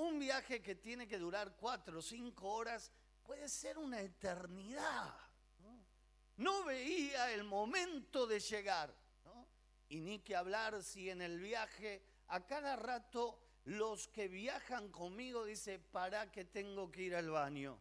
un 0.00 0.18
viaje 0.18 0.60
que 0.60 0.74
tiene 0.74 1.06
que 1.06 1.18
durar 1.18 1.56
cuatro 1.56 1.98
o 1.98 2.02
cinco 2.02 2.48
horas 2.48 2.90
puede 3.22 3.48
ser 3.48 3.78
una 3.78 4.00
eternidad. 4.00 5.14
No, 6.36 6.64
veía 6.64 7.32
el 7.32 7.44
momento 7.44 8.26
de 8.26 8.40
llegar. 8.40 8.94
Y 9.88 10.00
ni 10.00 10.20
que 10.20 10.36
hablar 10.36 10.82
si 10.82 11.10
en 11.10 11.20
el 11.20 11.38
viaje 11.38 12.02
a 12.28 12.46
cada 12.46 12.76
rato 12.76 13.40
los 13.64 14.08
que 14.08 14.28
viajan 14.28 14.90
conmigo 14.90 15.44
dice, 15.44 15.78
para 15.78 16.30
que 16.30 16.44
tengo 16.44 16.90
que 16.90 17.02
ir 17.02 17.14
al 17.16 17.30
baño 17.30 17.78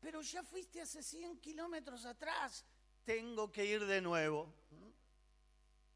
pero 0.00 0.22
ya 0.22 0.42
fuiste 0.42 0.80
hace 0.80 1.02
100 1.02 1.40
kilómetros 1.40 2.04
atrás, 2.04 2.64
tengo 3.04 3.50
que 3.50 3.64
ir 3.64 3.84
de 3.86 4.00
nuevo. 4.00 4.52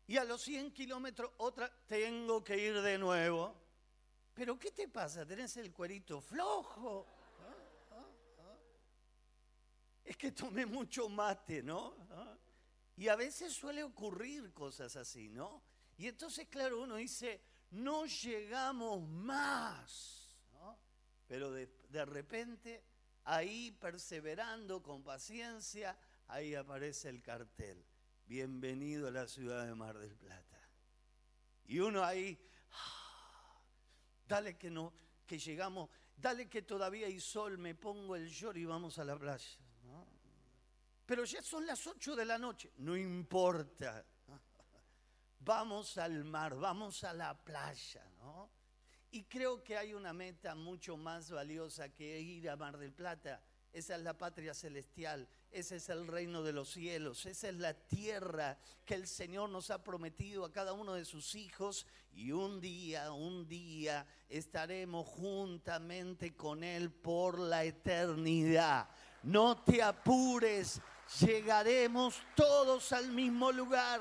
Y 0.06 0.16
a 0.16 0.24
los 0.24 0.42
100 0.42 0.72
kilómetros 0.72 1.30
otra, 1.38 1.72
tengo 1.86 2.42
que 2.42 2.58
ir 2.58 2.80
de 2.82 2.98
nuevo. 2.98 3.54
Pero 4.34 4.58
¿qué 4.58 4.70
te 4.70 4.88
pasa? 4.88 5.26
¿Tenés 5.26 5.56
el 5.58 5.72
cuerito 5.72 6.20
flojo? 6.20 7.06
Es 10.04 10.16
que 10.16 10.32
tomé 10.32 10.66
mucho 10.66 11.08
mate, 11.08 11.62
¿no? 11.62 11.94
Y 12.96 13.08
a 13.08 13.16
veces 13.16 13.52
suele 13.52 13.82
ocurrir 13.82 14.52
cosas 14.52 14.96
así, 14.96 15.28
¿no? 15.28 15.62
Y 15.96 16.08
entonces, 16.08 16.48
claro, 16.48 16.82
uno 16.82 16.96
dice, 16.96 17.40
no 17.70 18.06
llegamos 18.06 19.02
más. 19.08 20.36
Pero 21.26 21.50
de, 21.50 21.66
de 21.88 22.04
repente 22.04 22.84
ahí 23.24 23.70
perseverando 23.70 24.82
con 24.82 25.02
paciencia, 25.02 25.96
ahí 26.28 26.54
aparece 26.54 27.08
el 27.08 27.22
cartel. 27.22 27.84
Bienvenido 28.26 29.08
a 29.08 29.10
la 29.10 29.28
ciudad 29.28 29.66
de 29.66 29.74
Mar 29.74 29.98
del 29.98 30.14
Plata. 30.16 30.60
Y 31.64 31.78
uno 31.78 32.04
ahí, 32.04 32.38
ah, 32.72 33.01
dale 34.26 34.56
que 34.56 34.70
no, 34.70 34.92
que 35.26 35.38
llegamos, 35.38 35.90
dale 36.16 36.48
que 36.48 36.62
todavía 36.62 37.06
hay 37.06 37.20
sol, 37.20 37.58
me 37.58 37.74
pongo 37.74 38.16
el 38.16 38.28
short 38.28 38.56
y 38.56 38.64
vamos 38.64 38.98
a 38.98 39.04
la 39.04 39.18
playa. 39.18 39.58
Pero 41.06 41.24
ya 41.24 41.42
son 41.42 41.66
las 41.66 41.86
8 41.86 42.16
de 42.16 42.24
la 42.24 42.38
noche, 42.38 42.72
no 42.78 42.96
importa. 42.96 44.04
Vamos 45.40 45.98
al 45.98 46.24
mar, 46.24 46.54
vamos 46.54 47.02
a 47.02 47.12
la 47.12 47.36
playa, 47.36 48.08
¿no? 48.18 48.48
Y 49.10 49.24
creo 49.24 49.62
que 49.62 49.76
hay 49.76 49.92
una 49.92 50.12
meta 50.12 50.54
mucho 50.54 50.96
más 50.96 51.30
valiosa 51.30 51.88
que 51.92 52.20
ir 52.20 52.48
a 52.48 52.56
Mar 52.56 52.78
del 52.78 52.92
Plata. 52.92 53.42
Esa 53.72 53.96
es 53.96 54.02
la 54.02 54.16
patria 54.16 54.54
celestial, 54.54 55.28
ese 55.52 55.76
es 55.76 55.88
el 55.90 56.06
reino 56.06 56.42
de 56.42 56.52
los 56.52 56.70
cielos, 56.70 57.26
esa 57.26 57.48
es 57.48 57.56
la 57.56 57.74
tierra 57.74 58.58
que 58.86 58.94
el 58.94 59.06
Señor 59.06 59.50
nos 59.50 59.70
ha 59.70 59.84
prometido 59.84 60.44
a 60.44 60.52
cada 60.52 60.72
uno 60.72 60.94
de 60.94 61.04
sus 61.04 61.34
hijos 61.34 61.86
y 62.14 62.32
un 62.32 62.60
día, 62.60 63.12
un 63.12 63.46
día 63.46 64.06
estaremos 64.28 65.06
juntamente 65.06 66.34
con 66.34 66.64
Él 66.64 66.90
por 66.90 67.38
la 67.38 67.64
eternidad. 67.64 68.88
No 69.22 69.62
te 69.62 69.82
apures, 69.82 70.80
llegaremos 71.20 72.20
todos 72.34 72.92
al 72.92 73.10
mismo 73.12 73.52
lugar. 73.52 74.00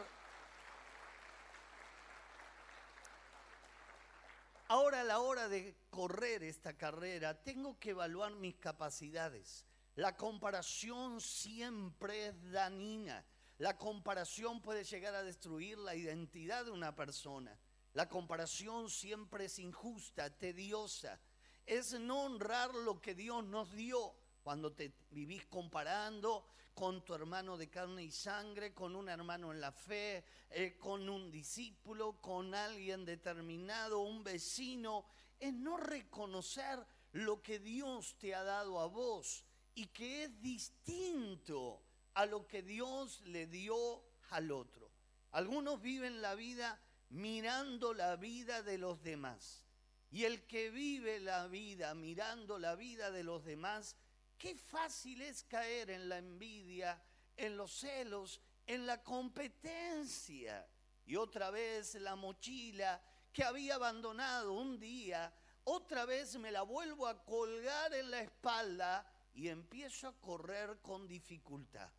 Ahora 4.69 5.01
a 5.01 5.03
la 5.03 5.19
hora 5.19 5.49
de 5.49 5.75
correr 5.89 6.43
esta 6.43 6.77
carrera, 6.77 7.43
tengo 7.43 7.77
que 7.77 7.89
evaluar 7.89 8.31
mis 8.35 8.55
capacidades. 8.55 9.65
La 9.95 10.15
comparación 10.15 11.19
siempre 11.19 12.27
es 12.27 12.51
dañina. 12.51 13.25
La 13.57 13.77
comparación 13.77 14.61
puede 14.61 14.85
llegar 14.85 15.13
a 15.15 15.23
destruir 15.23 15.77
la 15.77 15.95
identidad 15.95 16.63
de 16.63 16.71
una 16.71 16.95
persona. 16.95 17.57
La 17.93 18.07
comparación 18.07 18.89
siempre 18.89 19.45
es 19.45 19.59
injusta, 19.59 20.29
tediosa. 20.29 21.19
Es 21.65 21.91
no 21.99 22.23
honrar 22.23 22.73
lo 22.73 23.01
que 23.01 23.13
Dios 23.13 23.43
nos 23.43 23.73
dio 23.73 24.15
cuando 24.43 24.71
te 24.71 24.93
vivís 25.11 25.45
comparando 25.47 26.47
con 26.73 27.03
tu 27.03 27.13
hermano 27.13 27.57
de 27.57 27.69
carne 27.69 28.03
y 28.03 28.11
sangre, 28.11 28.73
con 28.73 28.95
un 28.95 29.09
hermano 29.09 29.51
en 29.51 29.59
la 29.59 29.73
fe, 29.73 30.23
eh, 30.49 30.77
con 30.79 31.07
un 31.09 31.29
discípulo, 31.29 32.13
con 32.21 32.55
alguien 32.55 33.03
determinado, 33.03 33.99
un 33.99 34.23
vecino, 34.23 35.05
es 35.37 35.53
no 35.53 35.75
reconocer 35.75 36.79
lo 37.11 37.41
que 37.41 37.59
Dios 37.59 38.15
te 38.17 38.33
ha 38.33 38.43
dado 38.43 38.79
a 38.79 38.87
vos 38.87 39.43
y 39.75 39.87
que 39.87 40.23
es 40.23 40.41
distinto 40.41 41.81
a 42.13 42.25
lo 42.25 42.47
que 42.47 42.61
Dios 42.61 43.21
le 43.21 43.47
dio 43.47 44.03
al 44.29 44.51
otro. 44.51 44.91
Algunos 45.31 45.81
viven 45.81 46.21
la 46.21 46.35
vida 46.35 46.81
mirando 47.09 47.93
la 47.93 48.15
vida 48.15 48.63
de 48.63 48.77
los 48.77 49.01
demás. 49.01 49.65
Y 50.09 50.25
el 50.25 50.45
que 50.45 50.69
vive 50.69 51.19
la 51.21 51.47
vida 51.47 51.93
mirando 51.93 52.59
la 52.59 52.75
vida 52.75 53.11
de 53.11 53.23
los 53.23 53.45
demás 53.45 53.95
Qué 54.41 54.55
fácil 54.55 55.21
es 55.21 55.43
caer 55.43 55.91
en 55.91 56.09
la 56.09 56.17
envidia, 56.17 56.99
en 57.37 57.55
los 57.55 57.71
celos, 57.73 58.41
en 58.65 58.87
la 58.87 59.03
competencia. 59.03 60.67
Y 61.05 61.15
otra 61.15 61.51
vez 61.51 61.93
la 61.93 62.15
mochila 62.15 62.99
que 63.31 63.43
había 63.43 63.75
abandonado 63.75 64.53
un 64.53 64.79
día, 64.79 65.31
otra 65.65 66.05
vez 66.05 66.39
me 66.39 66.49
la 66.49 66.63
vuelvo 66.63 67.05
a 67.05 67.23
colgar 67.23 67.93
en 67.93 68.09
la 68.09 68.21
espalda 68.21 69.05
y 69.33 69.47
empiezo 69.47 70.07
a 70.07 70.19
correr 70.19 70.79
con 70.81 71.07
dificultad. 71.07 71.89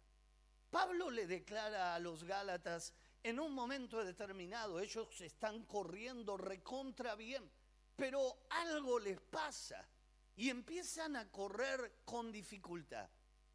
Pablo 0.71 1.11
le 1.11 1.27
declara 1.27 1.95
a 1.95 1.99
los 1.99 2.25
Gálatas 2.25 2.95
en 3.23 3.39
un 3.39 3.55
momento 3.55 4.05
determinado, 4.05 4.81
ellos 4.81 5.21
están 5.21 5.65
corriendo 5.65 6.37
recontra 6.37 7.15
bien, 7.15 7.49
pero 7.95 8.47
algo 8.51 8.99
les 8.99 9.21
pasa 9.21 9.87
y 10.35 10.51
empiezan 10.51 11.17
a 11.17 11.31
correr 11.31 12.01
con 12.05 12.33
dificultad. 12.33 13.09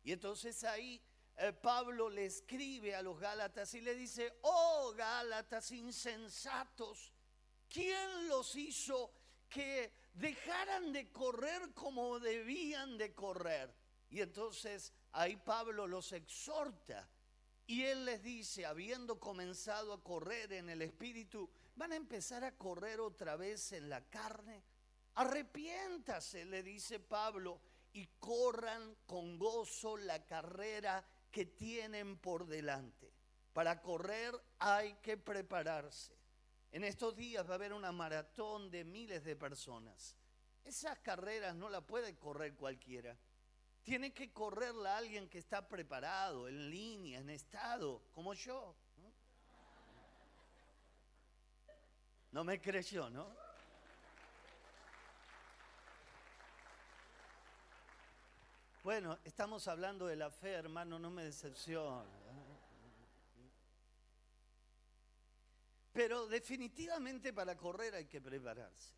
Y 0.04 0.14
entonces 0.14 0.64
ahí 0.64 1.02
eh, 1.38 1.54
Pablo 1.54 2.10
le 2.10 2.26
escribe 2.26 2.96
a 2.96 3.02
los 3.02 3.20
Gálatas 3.20 3.74
y 3.74 3.82
le 3.82 3.94
dice, 3.96 4.38
oh 4.42 4.94
Gálatas 4.96 5.72
insensatos, 5.72 7.12
¿quién 7.68 8.28
los 8.28 8.56
hizo 8.56 9.12
que 9.50 9.92
dejaran 10.20 10.92
de 10.92 11.12
correr 11.12 11.74
como 11.74 12.20
debían 12.20 12.98
de 12.98 13.14
correr? 13.14 13.74
Y 14.10 14.22
entonces 14.22 14.94
ahí 15.12 15.36
Pablo 15.36 15.88
los 15.88 16.12
exhorta 16.14 17.08
y 17.68 17.84
él 17.84 18.06
les 18.06 18.24
dice, 18.24 18.66
habiendo 18.66 19.20
comenzado 19.20 19.92
a 19.92 20.02
correr 20.02 20.54
en 20.54 20.70
el 20.70 20.82
Espíritu, 20.82 21.50
¿van 21.76 21.92
a 21.92 21.98
empezar 21.98 22.46
a 22.46 22.58
correr 22.58 23.02
otra 23.02 23.36
vez 23.36 23.74
en 23.74 23.90
la 23.90 24.02
carne? 24.10 24.64
Arrepiéntase, 25.16 26.46
le 26.46 26.64
dice 26.64 27.00
Pablo, 27.00 27.60
y 27.92 28.08
corran 28.20 28.96
con 29.06 29.38
gozo 29.38 29.98
la 29.98 30.26
carrera 30.26 31.06
que 31.30 31.46
tienen 31.46 32.18
por 32.18 32.48
delante. 32.48 33.12
Para 33.52 33.82
correr 33.82 34.34
hay 34.60 34.94
que 35.02 35.18
prepararse. 35.18 36.17
En 36.72 36.84
estos 36.84 37.16
días 37.16 37.48
va 37.48 37.54
a 37.54 37.56
haber 37.56 37.74
una 37.74 37.92
maratón 37.92 38.70
de 38.70 38.84
miles 38.84 39.24
de 39.24 39.36
personas. 39.36 40.16
Esas 40.64 41.00
carreras 41.00 41.56
no 41.56 41.70
la 41.70 41.82
puede 41.82 42.16
correr 42.18 42.56
cualquiera. 42.56 43.18
Tiene 43.84 44.14
que 44.14 44.34
correrla 44.34 44.98
alguien 44.98 45.30
que 45.30 45.38
está 45.38 45.68
preparado, 45.68 46.50
en 46.50 46.70
línea, 46.70 47.20
en 47.20 47.30
estado, 47.30 48.04
como 48.12 48.34
yo. 48.34 48.76
No 52.32 52.44
me 52.44 52.60
creyó, 52.60 53.10
¿no? 53.10 53.34
Bueno, 58.84 59.20
estamos 59.24 59.68
hablando 59.68 60.06
de 60.06 60.16
la 60.16 60.30
fe, 60.30 60.52
hermano, 60.52 61.00
no 61.00 61.10
me 61.10 61.24
decepciona. 61.24 62.06
Pero 65.98 66.28
definitivamente 66.28 67.34
para 67.34 67.58
correr 67.58 67.96
hay 67.96 68.06
que 68.06 68.22
prepararse. 68.22 68.94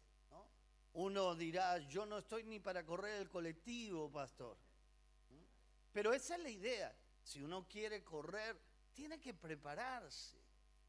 Uno 0.95 1.33
dirá, 1.33 1.77
yo 1.77 2.05
no 2.05 2.17
estoy 2.17 2.43
ni 2.43 2.59
para 2.59 2.85
correr 2.85 3.21
el 3.21 3.29
colectivo, 3.29 4.11
pastor. 4.11 4.57
Pero 5.93 6.11
esa 6.11 6.35
es 6.35 6.43
la 6.43 6.49
idea. 6.49 6.93
Si 7.23 7.41
uno 7.41 7.65
quiere 7.69 8.03
correr, 8.03 8.59
tiene 8.91 9.17
que 9.17 9.33
prepararse. 9.33 10.35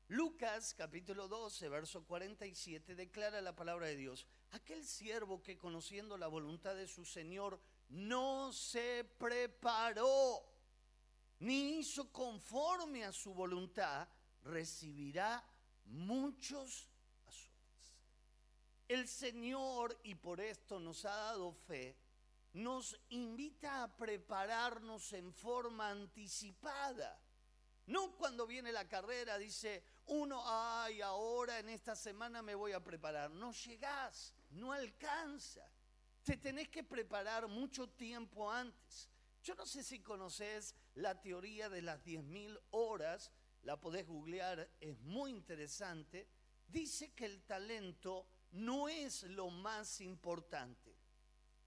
Lucas 0.09 0.75
capítulo 0.75 1.29
12, 1.29 1.69
verso 1.69 2.05
47 2.05 2.97
declara 2.97 3.41
la 3.41 3.55
palabra 3.55 3.87
de 3.87 3.95
Dios. 3.95 4.27
Aquel 4.51 4.85
siervo 4.85 5.41
que 5.41 5.57
conociendo 5.57 6.19
la 6.19 6.27
voluntad 6.27 6.75
de 6.75 6.89
su 6.89 7.05
Señor 7.05 7.61
no 7.89 8.53
se 8.53 9.05
preparó 9.17 10.43
ni 11.39 11.79
hizo 11.79 12.11
conforme 12.11 13.05
a 13.05 13.13
su 13.13 13.33
voluntad, 13.33 14.09
recibirá 14.43 15.45
muchos 15.91 16.89
azotes. 17.27 17.95
El 18.89 19.07
Señor, 19.07 19.99
y 20.03 20.15
por 20.15 20.41
esto 20.41 20.81
nos 20.81 21.05
ha 21.05 21.15
dado 21.15 21.53
fe, 21.53 21.97
nos 22.53 22.99
invita 23.11 23.85
a 23.85 23.97
prepararnos 23.97 25.13
en 25.13 25.33
forma 25.33 25.91
anticipada. 25.91 27.21
No 27.87 28.17
cuando 28.17 28.47
viene 28.47 28.73
la 28.73 28.89
carrera 28.89 29.39
dice 29.39 29.85
uno, 30.07 30.43
ay, 30.45 31.01
ahora 31.01 31.59
en 31.59 31.69
esta 31.69 31.95
semana 31.95 32.43
me 32.43 32.55
voy 32.55 32.73
a 32.73 32.83
preparar. 32.83 33.31
No 33.31 33.53
llegás, 33.53 34.35
no 34.51 34.73
alcanza. 34.73 35.69
Te 36.25 36.37
tenés 36.37 36.69
que 36.69 36.85
preparar 36.85 37.49
mucho 37.49 37.89
tiempo 37.89 38.51
antes. 38.51 39.09
Yo 39.43 39.55
no 39.55 39.65
sé 39.65 39.83
si 39.83 40.01
conoces 40.01 40.75
la 40.95 41.21
teoría 41.21 41.69
de 41.69 41.83
las 41.83 42.05
10.000 42.05 42.61
horas, 42.71 43.33
la 43.63 43.79
podés 43.79 44.07
googlear, 44.07 44.69
es 44.81 44.99
muy 45.01 45.31
interesante. 45.31 46.29
Dice 46.67 47.13
que 47.13 47.27
el 47.27 47.43
talento 47.43 48.27
no 48.53 48.89
es 48.89 49.25
lo 49.25 49.51
más 49.51 50.01
importante. 50.01 50.97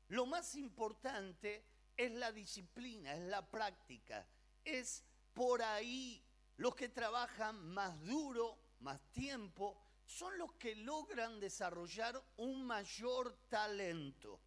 Lo 0.10 0.26
más 0.26 0.56
importante 0.56 1.66
es 1.96 2.12
la 2.12 2.32
disciplina, 2.32 3.16
es 3.16 3.24
la 3.24 3.50
práctica, 3.50 4.28
es 4.64 5.04
por 5.34 5.62
ahí 5.62 6.24
los 6.58 6.76
que 6.76 6.90
trabajan 6.90 7.66
más 7.70 8.00
duro, 8.02 8.58
más 8.80 9.00
tiempo, 9.12 9.78
son 10.06 10.38
los 10.38 10.54
que 10.54 10.76
logran 10.76 11.40
desarrollar 11.40 12.22
un 12.38 12.66
mayor 12.66 13.34
talento. 13.50 14.40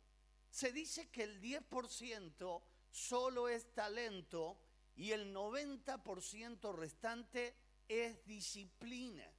Se 0.50 0.72
dice 0.72 1.08
que 1.10 1.24
el 1.24 1.40
10% 1.40 2.62
solo 2.90 3.48
es 3.48 3.72
talento 3.74 4.58
y 4.96 5.12
el 5.12 5.34
90% 5.34 6.74
restante 6.74 7.54
es 7.88 8.24
disciplina. 8.26 9.30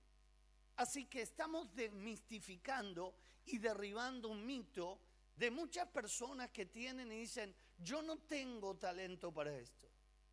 Así 0.78 1.06
que 1.06 1.24
estamos 1.24 1.74
desmistificando 1.74 3.16
y 3.46 3.58
derribando 3.58 4.30
un 4.30 4.46
mito 4.46 5.00
de 5.36 5.50
muchas 5.50 5.88
personas 5.88 6.52
que 6.52 6.68
tienen 6.68 7.12
y 7.12 7.22
dicen, 7.22 7.56
yo 7.80 8.02
no 8.02 8.18
tengo 8.20 8.76
talento 8.76 9.34
para 9.34 9.56
esto, 9.56 9.88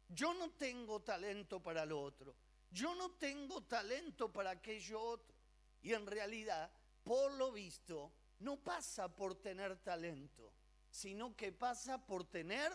yo 0.09 0.35
no 0.35 0.51
tengo 0.51 1.01
talento 1.01 1.63
para 1.63 1.87
lo 1.87 2.01
otro, 2.01 2.35
yo 2.71 2.95
no 2.95 3.13
tengo 3.13 3.63
talento 3.63 4.33
para 4.33 4.51
aquello 4.51 5.01
otro. 5.01 5.35
Y 5.83 5.93
en 5.93 6.07
realidad, 6.07 6.71
por 7.03 7.33
lo 7.33 7.53
visto, 7.53 8.13
no 8.41 8.57
pasa 8.57 9.15
por 9.15 9.35
tener 9.35 9.77
talento, 9.77 10.53
sino 10.91 11.37
que 11.37 11.53
pasa 11.53 12.05
por 12.05 12.25
tener. 12.25 12.73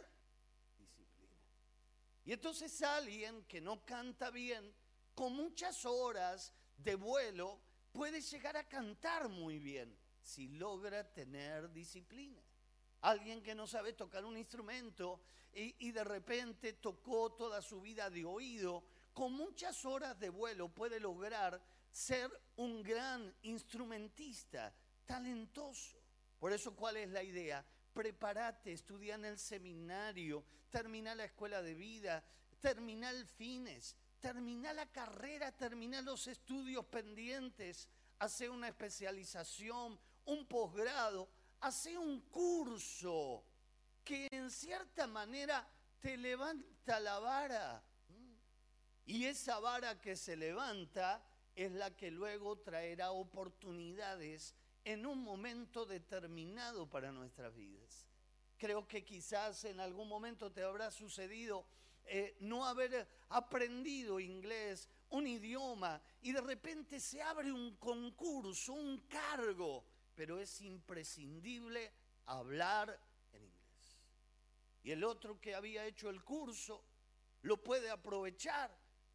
Y 2.30 2.34
entonces 2.34 2.84
alguien 2.84 3.44
que 3.46 3.60
no 3.60 3.84
canta 3.84 4.30
bien, 4.30 4.72
con 5.15 5.34
muchas 5.34 5.84
horas 5.84 6.54
de 6.78 6.94
vuelo, 6.94 7.60
puede 7.92 8.22
llegar 8.22 8.56
a 8.56 8.68
cantar 8.68 9.30
muy 9.30 9.58
bien 9.58 9.98
si 10.22 10.48
logra 10.48 11.12
tener 11.12 11.72
disciplina. 11.72 12.39
Alguien 13.02 13.42
que 13.42 13.56
no 13.56 13.65
sabe 13.65 13.94
tocar 13.94 14.26
un 14.26 14.38
instrumento 14.38 15.22
y, 15.54 15.92
de 15.92 16.04
repente 16.04 16.74
tocó 16.74 17.32
toda 17.32 17.63
su 17.63 17.82
vida 17.82 18.12
de 18.12 18.24
oído, 18.26 18.84
con 19.12 19.34
muchas 19.34 19.84
horas 19.84 20.20
de 20.20 20.30
vuelo 20.30 20.70
puede 20.70 21.00
lograr 21.00 21.60
ser 21.89 22.30
un 22.58 22.84
gran 22.84 23.36
instrumentista, 23.42 24.72
talentoso. 25.08 25.98
Por 26.38 26.54
eso, 26.54 26.76
¿cuál 26.76 26.98
es 26.98 27.10
la 27.10 27.24
idea? 27.24 27.65
Prepárate, 27.99 28.71
estudia 28.71 29.15
en 29.15 29.25
el 29.25 29.38
seminario, 29.38 30.45
termina 30.69 31.13
la 31.15 31.25
escuela 31.25 31.62
de 31.62 31.73
vida, 31.73 32.23
termina 32.62 33.09
el 33.09 33.25
fines, 33.25 33.93
termina 34.21 34.71
la 34.71 34.85
carrera, 34.85 35.51
termina 35.51 36.01
los 36.01 36.25
estudios 36.27 36.85
pendientes, 36.85 37.89
hace 38.19 38.49
una 38.49 38.69
especialización, 38.69 39.99
un 40.23 40.45
posgrado, 40.45 41.27
hace 41.59 41.97
un 41.97 42.21
curso 42.29 43.43
que 44.05 44.29
en 44.31 44.49
cierta 44.49 45.05
manera 45.05 45.67
te 45.99 46.15
levanta 46.15 47.01
la 47.01 47.19
vara. 47.19 47.83
Y 49.07 49.25
esa 49.25 49.59
vara 49.59 49.99
que 49.99 50.15
se 50.15 50.38
levanta 50.38 51.21
es 51.53 51.73
la 51.73 51.93
que 51.97 52.12
luego 52.12 52.59
traerá 52.59 53.12
oportunidades 53.12 54.55
en 54.86 55.06
un 55.06 55.24
momento 55.24 55.86
determinado 55.86 56.89
para 56.89 57.12
nuestras 57.12 57.56
vidas. 57.56 58.08
Creo 58.58 58.88
que 58.88 59.04
quizás 59.04 59.65
en 59.65 59.80
algún 59.80 60.08
momento 60.08 60.52
te 60.52 60.63
habrá 60.63 60.92
sucedido 60.92 61.65
eh, 62.06 62.36
no 62.39 62.65
haber 62.65 63.08
aprendido 63.30 64.20
inglés, 64.20 64.89
un 65.10 65.28
idioma, 65.28 66.02
y 66.22 66.32
de 66.32 66.42
repente 66.42 67.00
se 67.00 67.22
abre 67.22 67.52
un 67.52 67.76
concurso, 67.78 68.74
un 68.74 68.98
cargo 69.08 69.86
pero 70.20 70.38
es 70.38 70.60
imprescindible 70.60 71.94
hablar 72.26 72.89
en 73.32 73.42
inglés. 73.42 74.02
Y 74.84 74.92
el 74.92 75.06
otro 75.06 75.39
que 75.39 75.56
había 75.56 75.86
hecho 75.86 76.10
el 76.10 76.22
curso 76.26 76.84
lo 77.44 77.63
puede 77.63 77.89
aprovechar. 77.89 78.70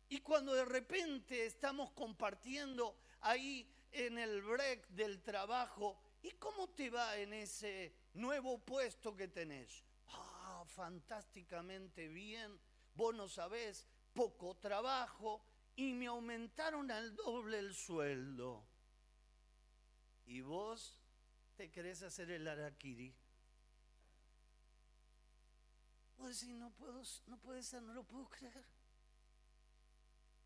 Y 0.08 0.20
cuando 0.20 0.54
de 0.54 0.64
repente 0.64 1.44
estamos 1.44 1.90
compartiendo 1.90 2.96
ahí 3.20 3.70
en 3.94 4.18
el 4.18 4.42
break 4.42 4.88
del 4.88 5.22
trabajo, 5.22 5.98
¿y 6.22 6.32
cómo 6.32 6.68
te 6.70 6.90
va 6.90 7.16
en 7.16 7.32
ese 7.32 7.94
nuevo 8.14 8.58
puesto 8.58 9.16
que 9.16 9.28
tenés? 9.28 9.84
Ah, 10.08 10.64
fantásticamente 10.66 12.08
bien, 12.08 12.60
vos 12.94 13.14
no 13.14 13.28
sabés, 13.28 13.86
poco 14.12 14.56
trabajo 14.56 15.44
y 15.76 15.92
me 15.92 16.06
aumentaron 16.06 16.90
al 16.90 17.14
doble 17.14 17.58
el 17.58 17.74
sueldo 17.74 18.66
y 20.26 20.40
vos 20.40 21.00
te 21.56 21.70
querés 21.70 22.02
hacer 22.02 22.30
el 22.30 22.48
araquiri. 22.48 23.14
Vos 26.18 26.40
decís, 26.40 26.54
no, 26.54 26.70
puedo, 26.70 27.02
no 27.26 27.38
puede 27.38 27.62
ser, 27.62 27.82
no 27.82 27.92
lo 27.92 28.04
puedo 28.04 28.28
creer. 28.28 28.64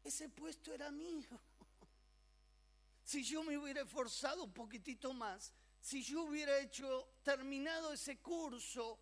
Ese 0.02 0.28
puesto 0.28 0.72
era 0.72 0.90
mío. 0.90 1.40
Si 3.08 3.22
yo 3.22 3.42
me 3.42 3.56
hubiera 3.56 3.80
esforzado 3.80 4.44
un 4.44 4.52
poquitito 4.52 5.14
más, 5.14 5.54
si 5.80 6.02
yo 6.02 6.24
hubiera 6.24 6.58
hecho, 6.58 7.08
terminado 7.22 7.90
ese 7.90 8.18
curso, 8.18 8.98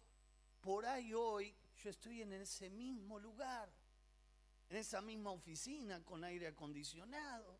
por 0.60 0.86
ahí 0.86 1.12
hoy 1.12 1.52
yo 1.82 1.90
estoy 1.90 2.22
en 2.22 2.32
ese 2.34 2.70
mismo 2.70 3.18
lugar, 3.18 3.68
en 4.70 4.76
esa 4.76 5.00
misma 5.00 5.32
oficina 5.32 6.04
con 6.04 6.22
aire 6.22 6.46
acondicionado. 6.46 7.58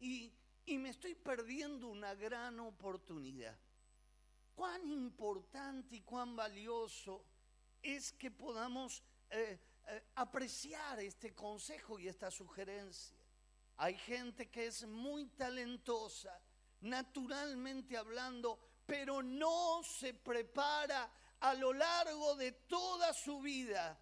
Y 0.00 0.34
me 0.66 0.90
estoy 0.90 1.14
perdiendo 1.14 1.88
una 1.88 2.14
gran 2.14 2.60
oportunidad. 2.60 3.58
Cuán 4.54 4.86
importante 4.86 5.96
y 5.96 6.02
cuán 6.02 6.36
valioso 6.36 7.24
es 7.82 8.12
que 8.12 8.30
podamos 8.30 9.02
eh, 9.30 9.58
eh, 9.86 10.02
apreciar 10.16 11.00
este 11.00 11.34
consejo 11.34 11.98
y 11.98 12.06
esta 12.06 12.30
sugerencia. 12.30 13.19
Hay 13.82 13.94
gente 13.94 14.50
que 14.50 14.66
es 14.66 14.86
muy 14.86 15.24
talentosa, 15.28 16.38
naturalmente 16.82 17.96
hablando, 17.96 18.58
pero 18.84 19.22
no 19.22 19.82
se 19.82 20.12
prepara 20.12 21.10
a 21.40 21.54
lo 21.54 21.72
largo 21.72 22.36
de 22.36 22.52
toda 22.52 23.14
su 23.14 23.40
vida 23.40 23.98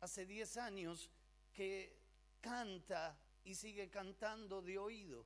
hace 0.00 0.26
10 0.26 0.56
años 0.58 1.10
que 1.54 1.98
canta 2.42 3.18
y 3.44 3.54
sigue 3.54 3.88
cantando 3.88 4.60
de 4.60 4.76
oído. 4.76 5.24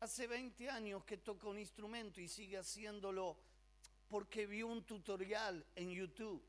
Hace 0.00 0.26
20 0.26 0.68
años 0.68 1.02
que 1.06 1.16
toca 1.16 1.48
un 1.48 1.58
instrumento 1.58 2.20
y 2.20 2.28
sigue 2.28 2.58
haciéndolo 2.58 3.38
porque 4.06 4.44
vio 4.44 4.66
un 4.66 4.84
tutorial 4.84 5.64
en 5.76 5.92
YouTube. 5.92 6.44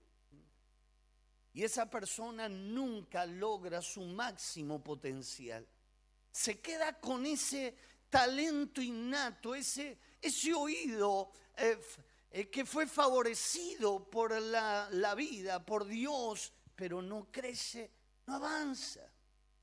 Y 1.53 1.63
esa 1.63 1.89
persona 1.89 2.49
nunca 2.49 3.25
logra 3.25 3.82
su 3.82 4.01
máximo 4.01 4.84
potencial. 4.84 5.65
Se 6.34 6.60
queda 6.60 7.00
con 7.00 7.26
ese 7.26 7.76
talento 8.10 8.82
innato, 8.82 9.56
ese, 9.56 9.98
ese 10.19 10.54
oído 10.54 11.32
eh, 11.56 11.80
eh, 12.32 12.50
que 12.50 12.65
fue 12.65 12.88
favorecido 12.88 14.10
por 14.10 14.39
la, 14.41 14.89
la 14.91 15.15
vida, 15.15 15.63
por 15.63 15.86
Dios, 15.86 16.52
pero 16.76 17.02
no 17.02 17.32
crece, 17.32 17.91
no 18.26 18.36
avanza. 18.36 19.10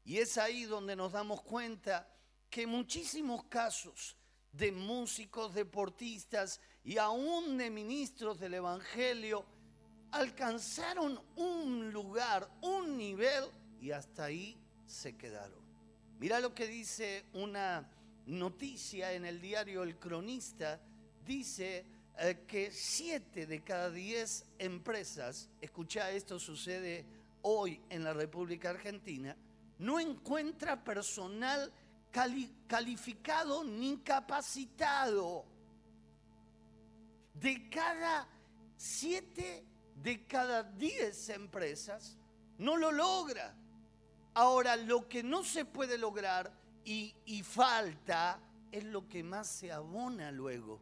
Y 0.05 0.19
es 0.19 0.39
ahí 0.39 0.65
donde 0.65 0.97
nos 0.97 1.13
damos 1.13 1.43
cuenta 1.43 2.09
que 2.49 2.67
muchísimos 2.67 3.45
casos 3.45 4.17
de 4.53 4.73
músicos, 4.73 5.53
deportistas 5.53 6.61
y 6.83 6.99
aún 6.99 7.59
de 7.59 7.69
ministros 7.71 8.39
del 8.39 8.55
Evangelio 8.55 9.45
alcanzaron 10.13 11.21
un 11.37 11.93
lugar, 11.93 12.49
un 12.63 12.97
nivel 12.97 13.45
y 13.81 13.91
hasta 13.91 14.25
ahí 14.25 14.57
se 14.87 15.17
quedaron. 15.17 15.60
Mira 16.21 16.39
lo 16.39 16.55
que 16.55 16.67
dice 16.67 17.25
una 17.33 17.91
noticia 18.27 19.15
en 19.15 19.25
el 19.25 19.41
diario 19.41 19.83
El 19.83 19.99
Cronista, 19.99 20.79
dice 21.25 21.87
eh, 22.19 22.45
que 22.47 22.71
siete 22.71 23.47
de 23.47 23.63
cada 23.63 23.91
diez 23.91 24.45
empresas, 24.59 25.49
escucha 25.63 26.11
esto 26.11 26.39
sucede 26.39 27.07
hoy 27.41 27.81
en 27.89 28.05
la 28.05 28.13
República 28.13 28.69
Argentina, 28.69 29.35
no 29.79 29.99
encuentra 29.99 30.85
personal 30.85 31.73
calificado 32.67 33.65
ni 33.65 33.97
capacitado. 34.01 35.47
De 37.33 37.71
cada 37.71 38.29
siete 38.77 39.65
de 39.95 40.27
cada 40.27 40.65
diez 40.65 41.31
empresas 41.31 42.19
no 42.59 42.77
lo 42.77 42.93
logra. 42.93 43.57
Ahora, 44.35 44.77
lo 44.77 45.09
que 45.09 45.23
no 45.23 45.43
se 45.43 45.65
puede 45.65 45.99
lograr 45.99 46.53
y, 46.85 47.43
falta 47.43 48.41
es 48.73 48.85
lo 48.85 49.09
que 49.09 49.23
más 49.23 49.49
se 49.49 49.73
abona 49.73 50.31
luego. 50.31 50.81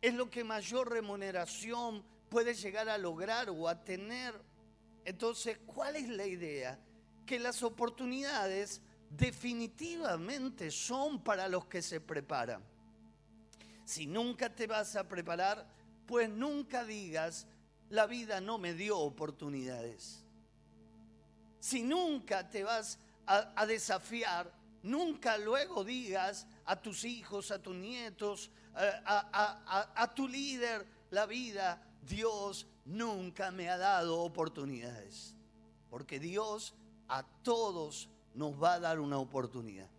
Es 0.00 0.14
lo 0.14 0.30
que 0.30 0.44
mayor 0.44 0.90
remuneración 0.90 2.04
puede 2.28 2.54
llegar 2.54 2.88
a 2.88 2.98
lograr 2.98 3.50
o 3.50 3.68
a 3.68 3.84
tener. 3.84 4.34
Entonces, 5.04 5.58
¿cuál 5.66 5.96
es 5.96 6.08
la 6.08 6.26
idea? 6.26 6.78
Que 7.24 7.38
las 7.38 7.62
oportunidades 7.62 8.80
definitivamente 9.10 10.70
son 10.70 11.22
para 11.22 11.48
los 11.48 11.66
que 11.66 11.82
se 11.82 12.00
preparan. 12.00 12.62
Si 13.84 14.06
nunca 14.06 14.54
te 14.54 14.66
vas 14.66 14.96
a 14.96 15.08
preparar, 15.08 15.66
pues 16.06 16.28
nunca 16.28 16.84
digas, 16.84 17.46
la 17.88 18.06
vida 18.06 18.40
no 18.40 18.58
me 18.58 18.74
dio 18.74 18.98
oportunidades. 18.98 20.25
Si 21.66 21.82
nunca 21.82 22.48
te 22.48 22.62
vas 22.62 22.96
a, 23.26 23.66
desafiar, 23.66 24.52
nunca 24.84 25.36
luego 25.36 25.82
digas 25.82 26.46
a 26.64 26.80
tus 26.80 27.02
hijos, 27.02 27.50
a 27.50 27.60
tus 27.60 27.74
nietos, 27.74 28.52
eh, 28.78 28.92
a, 29.04 29.92
a 29.96 30.14
tu 30.14 30.28
líder, 30.28 30.86
la 31.10 31.26
vida, 31.26 31.82
Dios 32.02 32.68
nunca 32.84 33.50
me 33.50 33.68
ha 33.68 33.76
dado 33.78 34.20
oportunidades. 34.20 35.34
Porque 35.90 36.20
Dios 36.20 36.72
a 37.08 37.24
todos 37.42 38.08
nos 38.34 38.62
va 38.62 38.74
a 38.74 38.78
dar 38.78 39.00
una 39.00 39.18
oportunidad. 39.18 39.90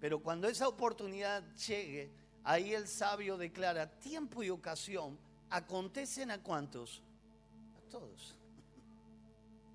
Pero 0.00 0.18
cuando 0.20 0.48
esa 0.48 0.66
oportunidad 0.66 1.44
llegue, 1.54 2.10
ahí 2.42 2.74
el 2.74 2.88
sabio 2.88 3.36
declara, 3.36 3.88
tiempo 4.00 4.42
y 4.42 4.50
ocasión 4.50 5.16
acontecen 5.48 6.32
a 6.32 6.42
cuántos? 6.42 7.04
A 7.76 7.88
todos. 7.88 8.39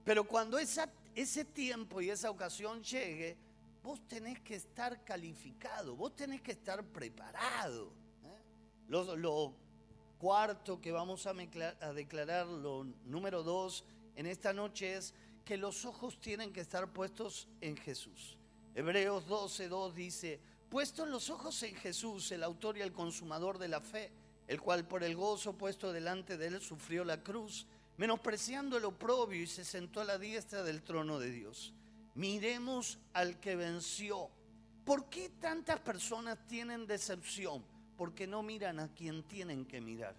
Pero 0.05 0.23
cuando 0.23 0.59
esa, 0.59 0.87
ese 1.15 1.43
tiempo 1.43 1.99
y 1.99 2.11
esa 2.11 2.29
ocasión 2.29 2.81
llegue, 2.83 3.35
vos 3.83 3.99
tenés 4.07 4.39
que 4.39 4.55
estar 4.55 5.03
calificado, 5.03 5.95
vos 5.95 6.15
tenés 6.15 6.41
que 6.41 6.51
estar 6.51 6.83
preparado. 6.83 7.91
¿eh? 8.23 8.87
Lo, 8.87 9.53
cuarto 10.19 10.79
que 10.79 10.91
vamos 10.91 11.25
a, 11.27 11.31
a 11.81 11.93
declarar, 11.93 12.45
lo 12.45 12.85
número 13.05 13.43
dos 13.43 13.83
en 14.15 14.27
esta 14.27 14.53
noche 14.53 14.95
es 14.95 15.13
que 15.43 15.57
los 15.57 15.85
ojos 15.85 16.19
tienen 16.21 16.53
que 16.53 16.61
estar 16.61 16.93
puestos 16.93 17.47
en 17.59 17.75
Jesús. 17.75 18.37
Hebreos 18.75 19.27
12.2 19.27 19.93
dice, 19.93 20.39
puestos 20.69 21.09
los 21.09 21.29
ojos 21.29 21.61
en 21.63 21.75
Jesús, 21.75 22.31
el 22.31 22.43
autor 22.43 22.77
y 22.77 22.81
el 22.81 22.93
consumador 22.93 23.57
de 23.57 23.69
la 23.69 23.81
fe, 23.81 24.11
el 24.47 24.61
cual 24.61 24.87
por 24.87 25.03
el 25.03 25.15
gozo 25.15 25.53
puesto 25.53 25.91
delante 25.91 26.37
de 26.37 26.47
él 26.47 26.61
sufrió 26.61 27.03
la 27.03 27.23
cruz, 27.23 27.67
menospreciando 27.97 28.77
el 28.77 28.86
oprobio 28.86 29.41
y 29.41 29.47
se 29.47 29.63
sentó 29.63 30.01
a 30.01 30.05
la 30.05 30.17
diestra 30.17 30.63
del 30.63 30.84
trono 30.84 31.19
de 31.19 31.31
Dios. 31.31 31.73
Miremos 32.15 32.99
al 33.13 33.39
que 33.39 33.55
venció. 33.55 34.29
¿Por 34.86 35.10
qué 35.10 35.29
tantas 35.39 35.79
personas 35.79 36.38
tienen 36.47 36.88
decepción? 36.88 37.63
Porque 37.97 38.27
no 38.27 38.43
miran 38.43 38.79
a 38.79 38.93
quien 38.93 39.23
tienen 39.23 39.65
que 39.65 39.81
mirar. 39.81 40.15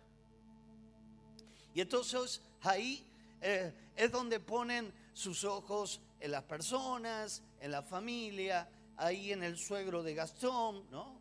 Y 1.74 1.80
entonces 1.80 2.40
ahí 2.62 3.06
eh, 3.40 3.72
es 3.94 4.10
donde 4.10 4.40
ponen 4.40 4.92
sus 5.12 5.44
ojos 5.44 6.00
en 6.20 6.30
las 6.30 6.42
personas, 6.44 7.42
en 7.60 7.70
la 7.70 7.82
familia, 7.82 8.68
ahí 8.96 9.32
en 9.32 9.42
el 9.42 9.58
suegro 9.58 10.02
de 10.02 10.14
Gastón, 10.14 10.90
¿no? 10.90 11.16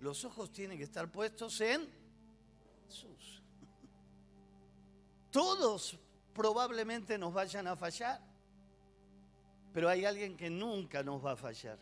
Los 0.00 0.24
ojos 0.24 0.52
tienen 0.52 0.78
que 0.78 0.84
estar 0.84 1.10
puestos 1.10 1.60
en 1.60 1.88
Jesús. 2.86 3.37
Todos 5.30 5.98
probablemente 6.32 7.18
nos 7.18 7.32
vayan 7.34 7.66
a 7.66 7.76
fallar, 7.76 8.20
pero 9.72 9.88
hay 9.88 10.04
alguien 10.04 10.36
que 10.36 10.50
nunca 10.50 11.02
nos 11.02 11.24
va 11.24 11.32
a 11.32 11.36
fallar. 11.36 11.78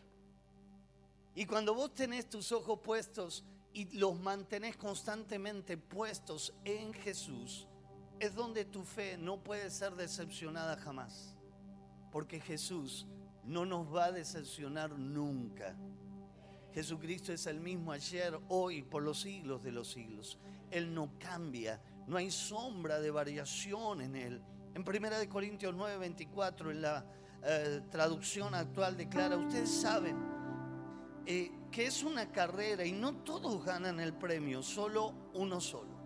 Y 1.35 1.45
cuando 1.45 1.73
vos 1.73 1.93
tenés 1.93 2.29
tus 2.29 2.51
ojos 2.51 2.79
puestos 2.79 3.43
y 3.73 3.97
los 3.97 4.19
mantenés 4.19 4.75
constantemente 4.75 5.77
puestos 5.77 6.53
en 6.65 6.93
Jesús, 6.93 7.67
es 8.19 8.33
donde 8.33 8.65
tu 8.65 8.83
fe 8.83 9.17
no 9.17 9.43
puede 9.43 9.69
ser 9.69 9.95
decepcionada 9.95 10.77
jamás. 10.77 11.35
Porque 12.11 12.39
Jesús 12.39 13.05
no 13.43 13.65
nos 13.65 13.93
va 13.93 14.05
a 14.05 14.11
decepcionar 14.11 14.97
nunca. 14.97 15.75
Jesucristo 16.73 17.31
es 17.31 17.45
el 17.47 17.59
mismo 17.59 17.91
ayer, 17.91 18.39
hoy, 18.49 18.81
por 18.81 19.03
los 19.03 19.21
siglos 19.21 19.63
de 19.63 19.71
los 19.71 19.89
siglos. 19.89 20.37
Él 20.71 20.93
no 20.93 21.11
cambia, 21.19 21.81
no 22.07 22.17
hay 22.17 22.31
sombra 22.31 22.99
de 22.99 23.11
variación 23.11 24.01
en 24.01 24.15
Él. 24.15 24.41
En 24.73 24.81
1 24.87 25.29
Corintios 25.29 25.75
9, 25.75 25.97
24, 25.97 26.71
en 26.71 26.81
la 26.81 27.05
eh, 27.43 27.81
traducción 27.91 28.55
actual 28.55 28.95
declara, 28.95 29.37
ustedes 29.37 29.69
saben 29.69 30.17
eh, 31.25 31.51
que 31.69 31.85
es 31.85 32.03
una 32.03 32.31
carrera 32.31 32.85
y 32.85 32.93
no 32.93 33.17
todos 33.17 33.63
ganan 33.65 33.99
el 33.99 34.13
premio, 34.13 34.63
solo 34.63 35.13
uno 35.33 35.59
solo. 35.59 35.97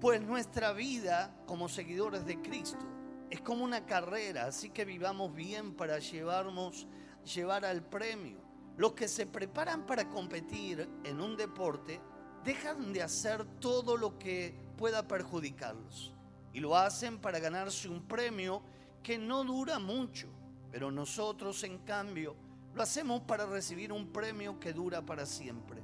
Pues 0.00 0.20
nuestra 0.20 0.72
vida 0.72 1.34
como 1.46 1.68
seguidores 1.68 2.24
de 2.24 2.40
Cristo 2.40 2.84
es 3.30 3.40
como 3.40 3.64
una 3.64 3.86
carrera, 3.86 4.46
así 4.46 4.70
que 4.70 4.84
vivamos 4.84 5.32
bien 5.34 5.74
para 5.74 5.98
llevarnos, 5.98 6.88
llevar 7.34 7.64
al 7.64 7.82
premio. 7.82 8.38
Los 8.76 8.92
que 8.92 9.08
se 9.08 9.26
preparan 9.26 9.86
para 9.86 10.08
competir 10.08 10.88
en 11.04 11.20
un 11.20 11.36
deporte 11.36 12.00
dejan 12.44 12.92
de 12.92 13.02
hacer 13.02 13.44
todo 13.60 13.96
lo 13.96 14.18
que 14.18 14.54
pueda 14.76 15.06
perjudicarlos 15.06 16.12
y 16.52 16.60
lo 16.60 16.76
hacen 16.76 17.18
para 17.18 17.38
ganarse 17.38 17.88
un 17.88 18.02
premio 18.02 18.62
que 19.02 19.18
no 19.18 19.44
dura 19.44 19.78
mucho, 19.78 20.28
pero 20.70 20.90
nosotros 20.90 21.62
en 21.64 21.78
cambio 21.78 22.36
lo 22.74 22.82
hacemos 22.82 23.22
para 23.22 23.46
recibir 23.46 23.92
un 23.92 24.12
premio 24.12 24.58
que 24.60 24.72
dura 24.72 25.02
para 25.04 25.26
siempre. 25.26 25.82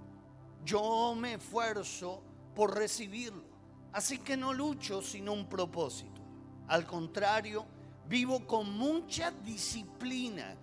Yo 0.64 1.14
me 1.14 1.34
esfuerzo 1.34 2.22
por 2.54 2.74
recibirlo 2.74 3.54
Así 3.94 4.18
que 4.18 4.36
no 4.36 4.52
lucho 4.52 5.00
sino 5.00 5.32
un 5.32 5.48
propósito. 5.48 6.20
Al 6.66 6.84
contrario, 6.84 7.64
vivo 8.08 8.44
con 8.44 8.76
mucha 8.76 9.30
disciplina 9.30 10.56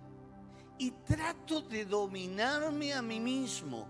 y 0.76 0.90
trato 0.90 1.62
de 1.62 1.86
dominarme 1.86 2.92
a 2.92 3.00
mí 3.00 3.20
mismo, 3.20 3.88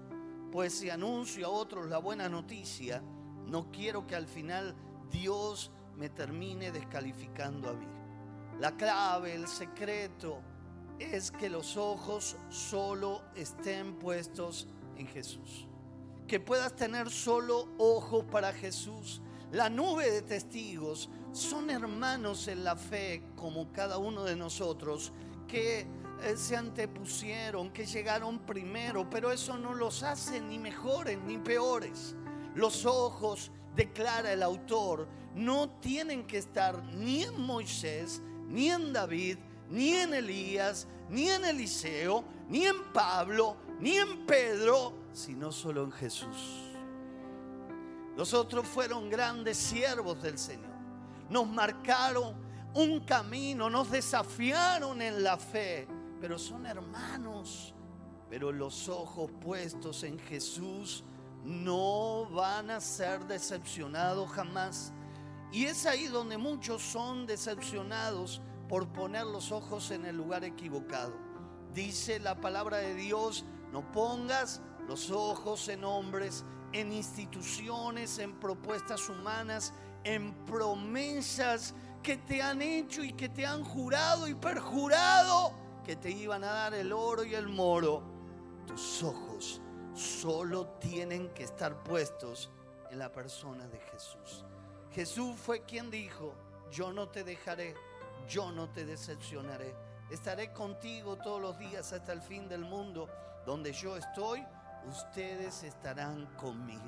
pues 0.52 0.74
si 0.74 0.90
anuncio 0.90 1.46
a 1.46 1.50
otros 1.50 1.88
la 1.88 1.98
buena 1.98 2.28
noticia, 2.28 3.02
no 3.46 3.72
quiero 3.72 4.06
que 4.06 4.14
al 4.14 4.26
final 4.26 4.76
Dios 5.10 5.72
me 5.96 6.10
termine 6.10 6.70
descalificando 6.70 7.70
a 7.70 7.72
mí. 7.72 7.86
La 8.60 8.76
clave, 8.76 9.34
el 9.34 9.48
secreto, 9.48 10.40
es 10.98 11.32
que 11.32 11.48
los 11.48 11.76
ojos 11.76 12.36
solo 12.50 13.22
estén 13.34 13.98
puestos 13.98 14.68
en 14.96 15.06
Jesús. 15.06 15.66
Que 16.28 16.38
puedas 16.38 16.76
tener 16.76 17.10
solo 17.10 17.68
ojos 17.78 18.24
para 18.30 18.52
Jesús 18.52 19.22
la 19.52 19.68
nube 19.68 20.10
de 20.10 20.22
testigos, 20.22 21.10
son 21.32 21.68
hermanos 21.68 22.48
en 22.48 22.64
la 22.64 22.74
fe 22.74 23.22
como 23.36 23.70
cada 23.70 23.98
uno 23.98 24.24
de 24.24 24.34
nosotros 24.34 25.12
que 25.46 25.86
se 26.36 26.56
antepusieron, 26.56 27.70
que 27.70 27.86
llegaron 27.86 28.38
primero, 28.40 29.08
pero 29.08 29.32
eso 29.32 29.56
no 29.58 29.74
los 29.74 30.02
hace 30.02 30.40
ni 30.40 30.58
mejores 30.58 31.18
ni 31.26 31.38
peores. 31.38 32.14
Los 32.54 32.84
ojos, 32.84 33.50
declara 33.74 34.32
el 34.32 34.42
autor, 34.42 35.08
no 35.34 35.70
tienen 35.80 36.26
que 36.26 36.38
estar 36.38 36.82
ni 36.84 37.22
en 37.22 37.40
Moisés, 37.40 38.22
ni 38.48 38.70
en 38.70 38.92
David, 38.92 39.38
ni 39.70 39.94
en 39.94 40.14
Elías, 40.14 40.86
ni 41.08 41.28
en 41.28 41.44
Eliseo, 41.44 42.24
ni 42.48 42.66
en 42.66 42.92
Pablo, 42.92 43.56
ni 43.80 43.96
en 43.96 44.26
Pedro, 44.26 44.92
sino 45.12 45.50
solo 45.50 45.84
en 45.84 45.92
Jesús. 45.92 46.70
Los 48.16 48.34
otros 48.34 48.66
fueron 48.66 49.08
grandes 49.08 49.56
siervos 49.56 50.22
del 50.22 50.38
Señor. 50.38 50.70
Nos 51.30 51.46
marcaron 51.46 52.34
un 52.74 53.00
camino, 53.00 53.70
nos 53.70 53.90
desafiaron 53.90 55.00
en 55.00 55.22
la 55.22 55.38
fe, 55.38 55.88
pero 56.22 56.38
son 56.38 56.66
hermanos. 56.66 57.74
Pero 58.30 58.52
los 58.52 58.88
ojos 58.88 59.28
puestos 59.40 60.04
en 60.04 60.20
Jesús 60.20 61.02
no 61.44 62.26
van 62.30 62.70
a 62.70 62.80
ser 62.80 63.26
decepcionados 63.26 64.30
jamás. 64.30 64.92
Y 65.50 65.64
es 65.64 65.84
ahí 65.84 66.06
donde 66.06 66.38
muchos 66.38 66.80
son 66.80 67.26
decepcionados 67.26 68.40
por 68.68 68.88
poner 68.92 69.26
los 69.26 69.50
ojos 69.50 69.90
en 69.90 70.06
el 70.06 70.16
lugar 70.16 70.44
equivocado. 70.44 71.12
Dice 71.74 72.20
la 72.20 72.40
palabra 72.40 72.76
de 72.76 72.94
Dios, 72.94 73.44
no 73.72 73.90
pongas 73.90 74.62
los 74.86 75.10
ojos 75.10 75.68
en 75.68 75.82
hombres, 75.82 76.44
en 76.72 76.92
instituciones, 76.92 78.18
en 78.18 78.38
propuestas 78.38 79.08
humanas, 79.08 79.74
en 80.04 80.32
promesas 80.46 81.74
que 82.00 82.16
te 82.16 82.40
han 82.42 82.62
hecho 82.62 83.02
y 83.02 83.12
que 83.12 83.28
te 83.28 83.44
han 83.44 83.64
jurado 83.64 84.28
y 84.28 84.34
perjurado 84.34 85.61
que 85.84 85.96
te 85.96 86.10
iban 86.10 86.44
a 86.44 86.52
dar 86.52 86.74
el 86.74 86.92
oro 86.92 87.24
y 87.24 87.34
el 87.34 87.48
moro. 87.48 88.02
Tus 88.66 89.02
ojos 89.02 89.60
solo 89.94 90.66
tienen 90.78 91.28
que 91.30 91.44
estar 91.44 91.82
puestos 91.82 92.50
en 92.90 92.98
la 92.98 93.10
persona 93.10 93.66
de 93.66 93.78
Jesús. 93.78 94.44
Jesús 94.92 95.36
fue 95.36 95.62
quien 95.62 95.90
dijo, 95.90 96.34
yo 96.70 96.92
no 96.92 97.08
te 97.08 97.24
dejaré, 97.24 97.74
yo 98.28 98.52
no 98.52 98.68
te 98.70 98.84
decepcionaré. 98.84 99.74
Estaré 100.10 100.52
contigo 100.52 101.16
todos 101.16 101.40
los 101.40 101.58
días 101.58 101.92
hasta 101.92 102.12
el 102.12 102.20
fin 102.20 102.48
del 102.48 102.62
mundo. 102.62 103.08
Donde 103.46 103.72
yo 103.72 103.96
estoy, 103.96 104.44
ustedes 104.86 105.62
estarán 105.62 106.26
conmigo. 106.36 106.82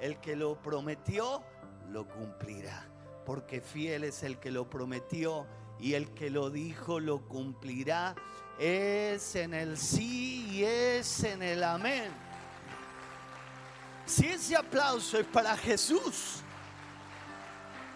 El 0.00 0.18
que 0.20 0.36
lo 0.36 0.60
prometió, 0.60 1.42
lo 1.88 2.06
cumplirá. 2.06 2.86
Porque 3.24 3.60
fiel 3.60 4.04
es 4.04 4.22
el 4.22 4.38
que 4.38 4.50
lo 4.50 4.68
prometió 4.68 5.46
y 5.82 5.94
el 5.94 6.14
que 6.14 6.30
lo 6.30 6.48
dijo, 6.48 7.00
lo 7.00 7.18
cumplirá. 7.26 8.14
Es 8.56 9.34
en 9.34 9.52
el 9.52 9.76
sí 9.76 10.46
y 10.48 10.62
es 10.62 11.24
en 11.24 11.42
el 11.42 11.64
amén. 11.64 12.08
Si 14.06 14.28
ese 14.28 14.54
aplauso 14.54 15.18
es 15.18 15.26
para 15.26 15.56
Jesús, 15.56 16.36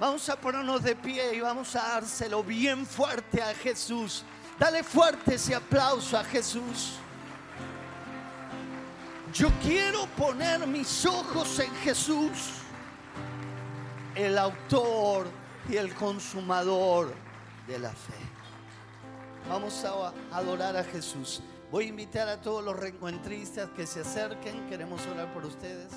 vamos 0.00 0.28
a 0.28 0.34
ponernos 0.34 0.82
de 0.82 0.96
pie 0.96 1.36
y 1.36 1.40
vamos 1.40 1.76
a 1.76 1.90
dárselo 1.90 2.42
bien 2.42 2.84
fuerte 2.84 3.40
a 3.40 3.54
Jesús. 3.54 4.24
Dale 4.58 4.82
fuerte 4.82 5.36
ese 5.36 5.54
aplauso 5.54 6.18
a 6.18 6.24
Jesús. 6.24 6.94
Yo 9.32 9.48
quiero 9.62 10.06
poner 10.16 10.66
mis 10.66 11.06
ojos 11.06 11.60
en 11.60 11.72
Jesús, 11.76 12.50
el 14.16 14.36
autor 14.38 15.28
y 15.68 15.76
el 15.76 15.94
consumador 15.94 17.25
de 17.66 17.78
la 17.78 17.90
fe. 17.90 18.14
Vamos 19.48 19.84
a 19.84 20.12
adorar 20.32 20.76
a 20.76 20.84
Jesús. 20.84 21.42
Voy 21.70 21.86
a 21.86 21.88
invitar 21.88 22.28
a 22.28 22.40
todos 22.40 22.64
los 22.64 22.76
reencuentristas 22.76 23.70
que 23.70 23.86
se 23.86 24.00
acerquen. 24.00 24.68
Queremos 24.68 25.04
orar 25.06 25.32
por 25.32 25.44
ustedes. 25.44 25.92